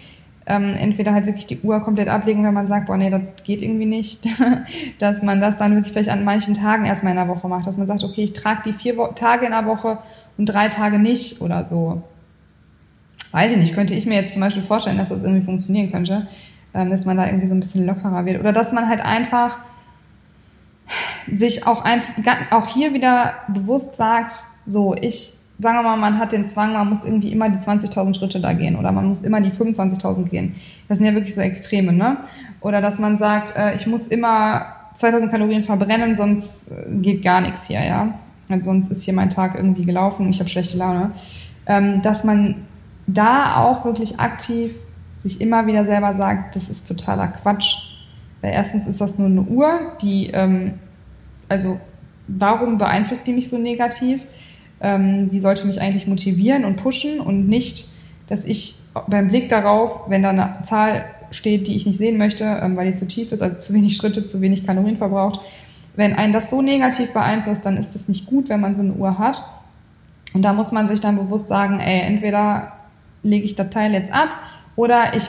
Ähm, 0.45 0.75
entweder 0.77 1.13
halt 1.13 1.25
wirklich 1.25 1.45
die 1.45 1.59
Uhr 1.61 1.81
komplett 1.81 2.09
ablegen, 2.09 2.43
wenn 2.43 2.53
man 2.53 2.67
sagt, 2.67 2.87
boah, 2.87 2.97
nee, 2.97 3.09
das 3.09 3.21
geht 3.45 3.61
irgendwie 3.61 3.85
nicht, 3.85 4.27
dass 4.99 5.23
man 5.23 5.39
das 5.39 5.57
dann 5.57 5.73
wirklich 5.73 5.93
vielleicht 5.93 6.09
an 6.09 6.25
manchen 6.25 6.53
Tagen 6.53 6.85
erstmal 6.85 7.11
in 7.11 7.17
der 7.17 7.29
Woche 7.29 7.47
macht, 7.47 7.65
dass 7.65 7.77
man 7.77 7.87
sagt, 7.87 8.03
okay, 8.03 8.23
ich 8.23 8.33
trage 8.33 8.61
die 8.65 8.73
vier 8.73 8.97
Wo 8.97 9.07
Tage 9.07 9.45
in 9.45 9.51
der 9.51 9.65
Woche 9.65 9.99
und 10.37 10.45
drei 10.45 10.67
Tage 10.67 10.99
nicht 10.99 11.41
oder 11.41 11.63
so. 11.65 12.01
Weiß 13.31 13.51
ich 13.51 13.57
nicht, 13.57 13.73
könnte 13.73 13.93
ich 13.93 14.05
mir 14.05 14.15
jetzt 14.15 14.33
zum 14.33 14.41
Beispiel 14.41 14.63
vorstellen, 14.63 14.97
dass 14.97 15.09
das 15.09 15.21
irgendwie 15.21 15.43
funktionieren 15.43 15.91
könnte, 15.91 16.27
ähm, 16.73 16.89
dass 16.89 17.05
man 17.05 17.17
da 17.17 17.25
irgendwie 17.25 17.47
so 17.47 17.53
ein 17.53 17.61
bisschen 17.61 17.85
lockerer 17.85 18.25
wird. 18.25 18.39
Oder 18.39 18.51
dass 18.51 18.73
man 18.73 18.89
halt 18.89 19.01
einfach 19.01 19.59
sich 21.35 21.65
auch, 21.65 21.83
ein, 21.83 22.01
auch 22.51 22.67
hier 22.67 22.93
wieder 22.93 23.33
bewusst 23.47 23.97
sagt, 23.97 24.31
so, 24.65 24.95
ich, 24.99 25.33
sagen 25.59 25.77
wir 25.77 25.83
mal, 25.83 25.97
man 25.97 26.19
hat 26.19 26.31
den 26.31 26.45
Zwang, 26.45 26.73
man 26.73 26.89
muss 26.89 27.03
irgendwie 27.03 27.31
immer 27.31 27.49
die 27.49 27.59
20.000 27.59 28.17
Schritte 28.17 28.39
da 28.39 28.53
gehen 28.53 28.75
oder 28.75 28.91
man 28.91 29.07
muss 29.07 29.21
immer 29.21 29.41
die 29.41 29.51
25.000 29.51 30.25
gehen. 30.25 30.55
Das 30.87 30.97
sind 30.97 31.07
ja 31.07 31.13
wirklich 31.13 31.35
so 31.35 31.41
Extreme, 31.41 31.93
ne? 31.93 32.17
Oder 32.61 32.81
dass 32.81 32.99
man 32.99 33.17
sagt, 33.17 33.55
äh, 33.55 33.75
ich 33.75 33.87
muss 33.87 34.07
immer 34.07 34.65
2000 34.95 35.31
Kalorien 35.31 35.63
verbrennen, 35.63 36.15
sonst 36.15 36.71
äh, 36.71 36.95
geht 36.95 37.23
gar 37.23 37.41
nichts 37.41 37.67
hier, 37.67 37.83
ja? 37.83 38.13
Und 38.49 38.63
sonst 38.63 38.89
ist 38.89 39.03
hier 39.03 39.13
mein 39.13 39.29
Tag 39.29 39.55
irgendwie 39.55 39.85
gelaufen 39.85 40.25
und 40.25 40.31
ich 40.31 40.39
habe 40.39 40.49
schlechte 40.49 40.77
Laune. 40.77 41.11
Ähm, 41.65 42.01
dass 42.01 42.23
man 42.23 42.55
da 43.07 43.57
auch 43.57 43.85
wirklich 43.85 44.19
aktiv 44.19 44.73
sich 45.23 45.39
immer 45.39 45.65
wieder 45.65 45.85
selber 45.85 46.15
sagt, 46.15 46.55
das 46.55 46.69
ist 46.69 46.87
totaler 46.87 47.29
Quatsch. 47.29 47.93
Weil 48.41 48.51
erstens 48.51 48.85
ist 48.85 48.99
das 48.99 49.17
nur 49.17 49.27
eine 49.27 49.41
Uhr, 49.41 49.93
die 50.01 50.27
ähm, 50.27 50.73
also 51.53 51.79
warum 52.27 52.77
beeinflusst 52.77 53.25
die 53.25 53.33
mich 53.33 53.49
so 53.49 53.57
negativ? 53.57 54.25
Ähm, 54.81 55.29
die 55.29 55.39
sollte 55.39 55.65
mich 55.65 55.79
eigentlich 55.79 56.07
motivieren 56.07 56.65
und 56.65 56.75
pushen 56.75 57.19
und 57.19 57.47
nicht, 57.47 57.85
dass 58.27 58.45
ich 58.45 58.75
beim 59.07 59.29
Blick 59.29 59.49
darauf, 59.49 60.09
wenn 60.09 60.23
da 60.23 60.29
eine 60.29 60.61
Zahl 60.63 61.05
steht, 61.31 61.67
die 61.67 61.75
ich 61.75 61.85
nicht 61.85 61.97
sehen 61.97 62.17
möchte, 62.17 62.43
ähm, 62.43 62.75
weil 62.75 62.91
die 62.91 62.97
zu 62.97 63.07
tief 63.07 63.31
ist, 63.31 63.41
also 63.41 63.57
zu 63.57 63.73
wenig 63.73 63.95
Schritte, 63.95 64.25
zu 64.25 64.41
wenig 64.41 64.65
Kalorien 64.65 64.97
verbraucht, 64.97 65.39
wenn 65.95 66.13
einen 66.13 66.33
das 66.33 66.49
so 66.49 66.61
negativ 66.61 67.13
beeinflusst, 67.13 67.65
dann 67.65 67.77
ist 67.77 67.95
es 67.95 68.07
nicht 68.07 68.25
gut, 68.25 68.49
wenn 68.49 68.59
man 68.59 68.75
so 68.75 68.81
eine 68.81 68.93
Uhr 68.93 69.17
hat. 69.17 69.43
Und 70.33 70.43
da 70.43 70.53
muss 70.53 70.71
man 70.71 70.89
sich 70.89 70.99
dann 70.99 71.15
bewusst 71.15 71.47
sagen, 71.47 71.79
ey, 71.79 72.01
entweder 72.01 72.73
lege 73.21 73.45
ich 73.45 73.55
das 73.55 73.69
Teil 73.69 73.93
jetzt 73.93 74.11
ab 74.11 74.29
oder 74.75 75.15
ich 75.15 75.23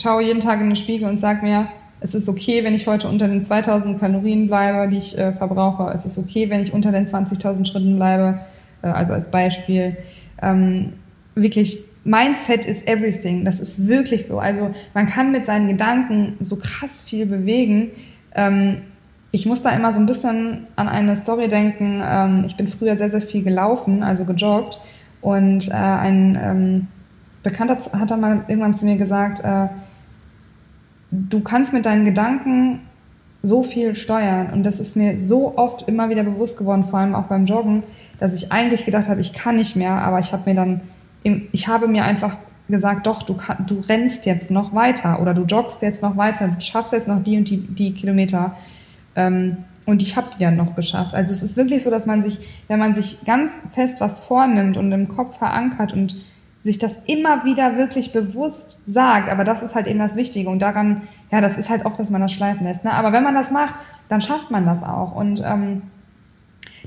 schaue 0.00 0.22
jeden 0.22 0.40
Tag 0.40 0.60
in 0.60 0.66
den 0.66 0.76
Spiegel 0.76 1.08
und 1.08 1.18
sage 1.18 1.44
mir, 1.44 1.68
es 2.00 2.14
ist 2.14 2.28
okay, 2.28 2.64
wenn 2.64 2.74
ich 2.74 2.86
heute 2.86 3.08
unter 3.08 3.28
den 3.28 3.40
2000 3.40 3.98
Kalorien 3.98 4.46
bleibe, 4.46 4.90
die 4.90 4.98
ich 4.98 5.18
äh, 5.18 5.32
verbrauche. 5.32 5.90
Es 5.92 6.04
ist 6.04 6.18
okay, 6.18 6.48
wenn 6.48 6.60
ich 6.60 6.72
unter 6.72 6.92
den 6.92 7.06
20.000 7.06 7.66
Schritten 7.66 7.96
bleibe. 7.96 8.40
Äh, 8.82 8.88
also 8.88 9.12
als 9.12 9.30
Beispiel. 9.30 9.96
Ähm, 10.40 10.92
wirklich, 11.34 11.80
Mindset 12.04 12.64
is 12.64 12.82
everything. 12.82 13.44
Das 13.44 13.60
ist 13.60 13.88
wirklich 13.88 14.26
so. 14.26 14.38
Also 14.38 14.70
man 14.94 15.06
kann 15.06 15.32
mit 15.32 15.46
seinen 15.46 15.68
Gedanken 15.68 16.36
so 16.40 16.56
krass 16.56 17.02
viel 17.02 17.26
bewegen. 17.26 17.90
Ähm, 18.34 18.82
ich 19.30 19.44
muss 19.44 19.62
da 19.62 19.70
immer 19.70 19.92
so 19.92 20.00
ein 20.00 20.06
bisschen 20.06 20.68
an 20.76 20.88
eine 20.88 21.16
Story 21.16 21.48
denken. 21.48 22.02
Ähm, 22.04 22.44
ich 22.46 22.56
bin 22.56 22.66
früher 22.66 22.96
sehr, 22.96 23.10
sehr 23.10 23.20
viel 23.20 23.42
gelaufen, 23.42 24.02
also 24.02 24.24
gejoggt. 24.24 24.80
Und 25.20 25.68
äh, 25.68 25.72
ein 25.72 26.38
ähm, 26.40 26.86
Bekannter 27.42 27.76
hat 27.98 28.10
dann 28.10 28.20
mal 28.20 28.44
irgendwann 28.46 28.72
zu 28.72 28.84
mir 28.84 28.96
gesagt, 28.96 29.40
äh, 29.40 29.66
du 31.10 31.40
kannst 31.40 31.72
mit 31.72 31.86
deinen 31.86 32.04
Gedanken 32.04 32.80
so 33.42 33.62
viel 33.62 33.94
steuern. 33.94 34.50
Und 34.52 34.66
das 34.66 34.80
ist 34.80 34.96
mir 34.96 35.20
so 35.20 35.56
oft 35.56 35.88
immer 35.88 36.10
wieder 36.10 36.24
bewusst 36.24 36.58
geworden, 36.58 36.84
vor 36.84 36.98
allem 36.98 37.14
auch 37.14 37.24
beim 37.24 37.46
Joggen, 37.46 37.82
dass 38.18 38.34
ich 38.34 38.50
eigentlich 38.52 38.84
gedacht 38.84 39.08
habe, 39.08 39.20
ich 39.20 39.32
kann 39.32 39.56
nicht 39.56 39.76
mehr, 39.76 39.92
aber 39.92 40.18
ich 40.18 40.32
habe 40.32 40.50
mir 40.50 40.56
dann, 40.56 40.80
ich 41.22 41.68
habe 41.68 41.86
mir 41.86 42.04
einfach 42.04 42.36
gesagt, 42.68 43.06
doch, 43.06 43.22
du, 43.22 43.34
kann, 43.34 43.64
du 43.66 43.78
rennst 43.88 44.26
jetzt 44.26 44.50
noch 44.50 44.74
weiter 44.74 45.20
oder 45.22 45.34
du 45.34 45.44
joggst 45.44 45.82
jetzt 45.82 46.02
noch 46.02 46.16
weiter, 46.16 46.48
du 46.48 46.60
schaffst 46.60 46.92
jetzt 46.92 47.08
noch 47.08 47.22
die 47.22 47.36
und 47.36 47.48
die, 47.48 47.58
die 47.58 47.94
Kilometer. 47.94 48.56
Ähm, 49.16 49.58
und 49.86 50.02
ich 50.02 50.16
habe 50.16 50.26
die 50.34 50.44
dann 50.44 50.56
noch 50.56 50.74
geschafft. 50.76 51.14
Also 51.14 51.32
es 51.32 51.42
ist 51.42 51.56
wirklich 51.56 51.82
so, 51.82 51.90
dass 51.90 52.04
man 52.04 52.22
sich, 52.22 52.40
wenn 52.66 52.78
man 52.78 52.94
sich 52.94 53.24
ganz 53.24 53.62
fest 53.72 54.00
was 54.00 54.22
vornimmt 54.22 54.76
und 54.76 54.92
im 54.92 55.08
Kopf 55.08 55.38
verankert 55.38 55.94
und 55.94 56.16
sich 56.64 56.78
das 56.78 56.98
immer 57.06 57.44
wieder 57.44 57.76
wirklich 57.76 58.12
bewusst 58.12 58.80
sagt, 58.86 59.28
aber 59.28 59.44
das 59.44 59.62
ist 59.62 59.74
halt 59.74 59.86
eben 59.86 59.98
das 59.98 60.16
Wichtige. 60.16 60.50
Und 60.50 60.60
daran, 60.60 61.02
ja, 61.30 61.40
das 61.40 61.56
ist 61.56 61.70
halt 61.70 61.86
oft, 61.86 61.98
dass 61.98 62.10
man 62.10 62.20
das 62.20 62.32
schleifen 62.32 62.66
lässt. 62.66 62.84
Ne? 62.84 62.92
Aber 62.92 63.12
wenn 63.12 63.22
man 63.22 63.34
das 63.34 63.50
macht, 63.50 63.78
dann 64.08 64.20
schafft 64.20 64.50
man 64.50 64.66
das 64.66 64.82
auch. 64.82 65.14
Und 65.14 65.42
ähm, 65.44 65.82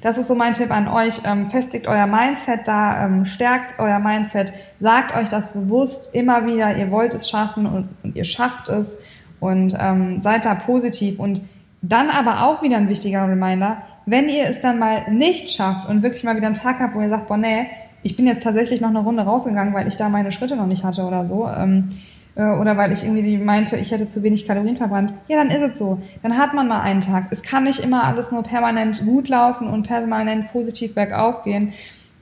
das 0.01 0.18
ist 0.18 0.28
so 0.28 0.36
mein 0.36 0.54
Tipp 0.54 0.72
an 0.72 0.88
euch. 0.88 1.22
Ähm, 1.25 1.46
festigt 1.46 1.88
euer 1.88 2.06
Mindset 2.06 2.68
da, 2.68 3.06
ähm, 3.06 3.25
stärkt 3.25 3.80
euer 3.80 4.00
Mindset, 4.00 4.54
sagt 4.80 5.16
euch 5.16 5.30
das 5.30 5.54
bewusst 5.54 6.13
immer 6.13 6.46
wieder, 6.46 6.75
ihr 6.75 6.92
wollt 6.92 7.13
es 7.13 7.30
schaffen 7.30 7.66
und, 7.66 7.90
und 8.04 8.16
ihr 8.16 8.25
schafft 8.25 8.70
es. 8.70 9.00
Und 9.40 9.75
ähm, 9.80 10.22
seid 10.22 10.46
da 10.46 10.54
positiv. 10.54 11.20
Und 11.20 11.42
dann 11.82 12.10
aber 12.10 12.44
auch 12.44 12.62
wieder 12.62 12.78
ein 12.78 12.90
wichtiger 12.90 13.28
Reminder, 13.28 13.82
wenn 14.06 14.30
ihr 14.30 14.46
es 14.46 14.62
dann 14.62 14.78
mal 14.78 15.10
nicht 15.10 15.51
schafft 15.51 15.90
und 15.90 16.04
wirklich 16.04 16.24
mal 16.24 16.36
wieder 16.36 16.48
einen 16.48 16.56
Tag 16.56 16.80
habt, 16.80 16.94
wo 16.94 17.01
ihr 17.01 17.10
sagt, 17.10 17.28
boah, 17.28 17.38
nee, 17.38 17.68
ich 18.03 18.15
bin 18.15 18.27
jetzt 18.27 18.43
tatsächlich 18.43 18.81
noch 18.81 18.89
eine 18.89 19.00
Runde 19.00 19.24
rausgegangen, 19.24 19.74
weil 19.74 19.88
ich 19.88 19.96
da 19.96 20.10
meine 20.10 20.31
Schritte 20.31 20.55
noch 20.55 20.67
nicht 20.67 20.84
hatte 20.84 21.03
oder 21.03 21.27
so, 21.27 21.48
ähm, 21.48 21.88
äh, 22.36 22.43
oder 22.43 22.77
weil 22.77 22.91
ich 22.91 23.03
irgendwie 23.03 23.38
meinte, 23.38 23.77
ich 23.77 23.91
hätte 23.91 24.08
zu 24.08 24.24
wenig 24.24 24.48
Kalorien 24.48 24.77
verbrannt, 24.77 25.13
ja, 25.27 25.38
dann 25.38 25.50
ist 25.50 25.62
es 25.62 25.77
so. 25.77 26.00
Dann 26.24 26.38
hat 26.38 26.53
man 26.53 26.67
mal 26.67 26.81
einen 26.81 27.01
Tag. 27.01 27.27
Es 27.31 27.43
kann 27.43 27.63
nicht 27.63 27.79
immer 27.79 28.03
alles 28.05 28.31
nur 28.31 28.43
permanent 28.43 29.05
gut 29.05 29.29
laufen 29.29 29.67
und 29.67 29.88
permanent 29.88 30.51
positiv 30.51 30.93
bergauf 30.93 31.43
gehen. 31.43 31.74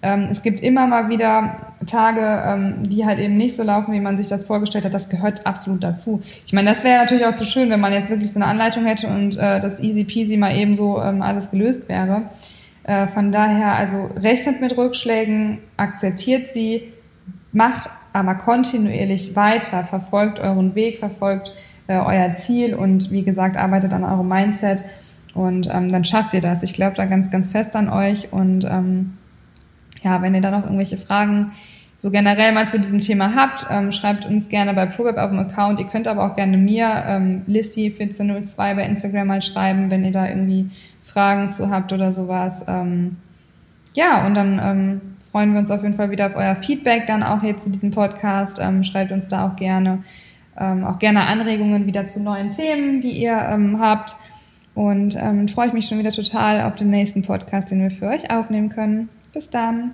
Ähm, 0.01 0.29
es 0.31 0.41
gibt 0.41 0.61
immer 0.61 0.87
mal 0.87 1.09
wieder 1.09 1.73
Tage, 1.85 2.21
ähm, 2.21 2.75
die 2.83 3.05
halt 3.05 3.19
eben 3.19 3.35
nicht 3.35 3.55
so 3.55 3.63
laufen, 3.63 3.93
wie 3.93 3.99
man 3.99 4.17
sich 4.17 4.29
das 4.29 4.45
vorgestellt 4.45 4.85
hat. 4.85 4.93
Das 4.93 5.09
gehört 5.09 5.45
absolut 5.45 5.83
dazu. 5.83 6.21
Ich 6.45 6.53
meine, 6.53 6.69
das 6.69 6.83
wäre 6.83 6.99
natürlich 6.99 7.25
auch 7.25 7.33
zu 7.33 7.45
schön, 7.45 7.69
wenn 7.69 7.81
man 7.81 7.91
jetzt 7.91 8.09
wirklich 8.09 8.31
so 8.31 8.39
eine 8.39 8.47
Anleitung 8.47 8.85
hätte 8.85 9.07
und 9.07 9.37
äh, 9.37 9.59
das 9.59 9.81
easy 9.81 10.05
peasy 10.05 10.37
mal 10.37 10.55
eben 10.55 10.75
so 10.75 11.01
ähm, 11.01 11.21
alles 11.21 11.51
gelöst 11.51 11.89
wäre. 11.89 12.23
Äh, 12.83 13.07
von 13.07 13.31
daher, 13.31 13.73
also 13.73 14.09
rechnet 14.15 14.61
mit 14.61 14.77
Rückschlägen, 14.77 15.59
akzeptiert 15.77 16.47
sie, 16.47 16.93
macht 17.51 17.89
aber 18.13 18.35
kontinuierlich 18.35 19.35
weiter, 19.35 19.83
verfolgt 19.83 20.39
euren 20.39 20.75
Weg, 20.75 20.99
verfolgt 20.99 21.53
äh, 21.87 21.97
euer 21.97 22.31
Ziel 22.33 22.73
und 22.73 23.11
wie 23.11 23.23
gesagt, 23.23 23.57
arbeitet 23.57 23.93
an 23.93 24.03
eurem 24.03 24.27
Mindset 24.27 24.83
und 25.33 25.69
ähm, 25.71 25.89
dann 25.89 26.03
schafft 26.05 26.33
ihr 26.33 26.41
das. 26.41 26.63
Ich 26.63 26.73
glaube 26.73 26.95
da 26.95 27.05
ganz, 27.05 27.29
ganz 27.31 27.47
fest 27.47 27.75
an 27.75 27.89
euch 27.89 28.31
und 28.31 28.65
ähm, 28.65 29.17
ja, 30.01 30.21
wenn 30.21 30.33
ihr 30.33 30.41
da 30.41 30.51
noch 30.51 30.63
irgendwelche 30.63 30.97
Fragen 30.97 31.51
so 31.97 32.11
generell 32.11 32.53
mal 32.53 32.67
zu 32.67 32.79
diesem 32.79 33.01
Thema 33.01 33.35
habt, 33.35 33.67
ähm, 33.69 33.91
schreibt 33.91 34.25
uns 34.25 34.47
gerne 34.47 34.73
bei 34.73 34.85
ProWeb 34.85 35.17
auf 35.17 35.31
dem 35.31 35.39
Account. 35.39 35.81
Ihr 35.81 35.85
könnt 35.85 36.07
aber 36.07 36.25
auch 36.25 36.35
gerne 36.35 36.57
mir, 36.57 37.03
ähm, 37.05 37.43
Lissy1402 37.47 38.75
bei 38.75 38.85
Instagram 38.85 39.27
mal 39.27 39.41
schreiben, 39.41 39.91
wenn 39.91 40.05
ihr 40.05 40.11
da 40.11 40.27
irgendwie 40.27 40.69
Fragen 41.09 41.49
zu 41.49 41.69
habt 41.69 41.91
oder 41.93 42.13
sowas. 42.13 42.65
Ähm, 42.67 43.17
ja, 43.95 44.25
und 44.25 44.35
dann 44.35 44.59
ähm, 44.63 45.01
freuen 45.31 45.53
wir 45.53 45.59
uns 45.59 45.71
auf 45.71 45.83
jeden 45.83 45.95
Fall 45.95 46.11
wieder 46.11 46.27
auf 46.27 46.35
euer 46.35 46.55
Feedback 46.55 47.07
dann 47.07 47.23
auch 47.23 47.41
hier 47.41 47.57
zu 47.57 47.69
diesem 47.69 47.91
Podcast. 47.91 48.59
Ähm, 48.61 48.83
schreibt 48.83 49.11
uns 49.11 49.27
da 49.27 49.47
auch 49.47 49.55
gerne, 49.55 50.03
ähm, 50.57 50.83
auch 50.83 50.99
gerne 50.99 51.27
Anregungen 51.27 51.85
wieder 51.85 52.05
zu 52.05 52.21
neuen 52.21 52.51
Themen, 52.51 53.01
die 53.01 53.11
ihr 53.11 53.37
ähm, 53.49 53.79
habt. 53.79 54.15
Und 54.75 55.17
ähm, 55.19 55.47
freue 55.47 55.67
ich 55.67 55.73
mich 55.73 55.87
schon 55.87 55.99
wieder 55.99 56.11
total 56.11 56.61
auf 56.61 56.75
den 56.75 56.89
nächsten 56.89 57.21
Podcast, 57.21 57.71
den 57.71 57.81
wir 57.81 57.91
für 57.91 58.07
euch 58.07 58.31
aufnehmen 58.31 58.69
können. 58.69 59.09
Bis 59.33 59.49
dann. 59.49 59.93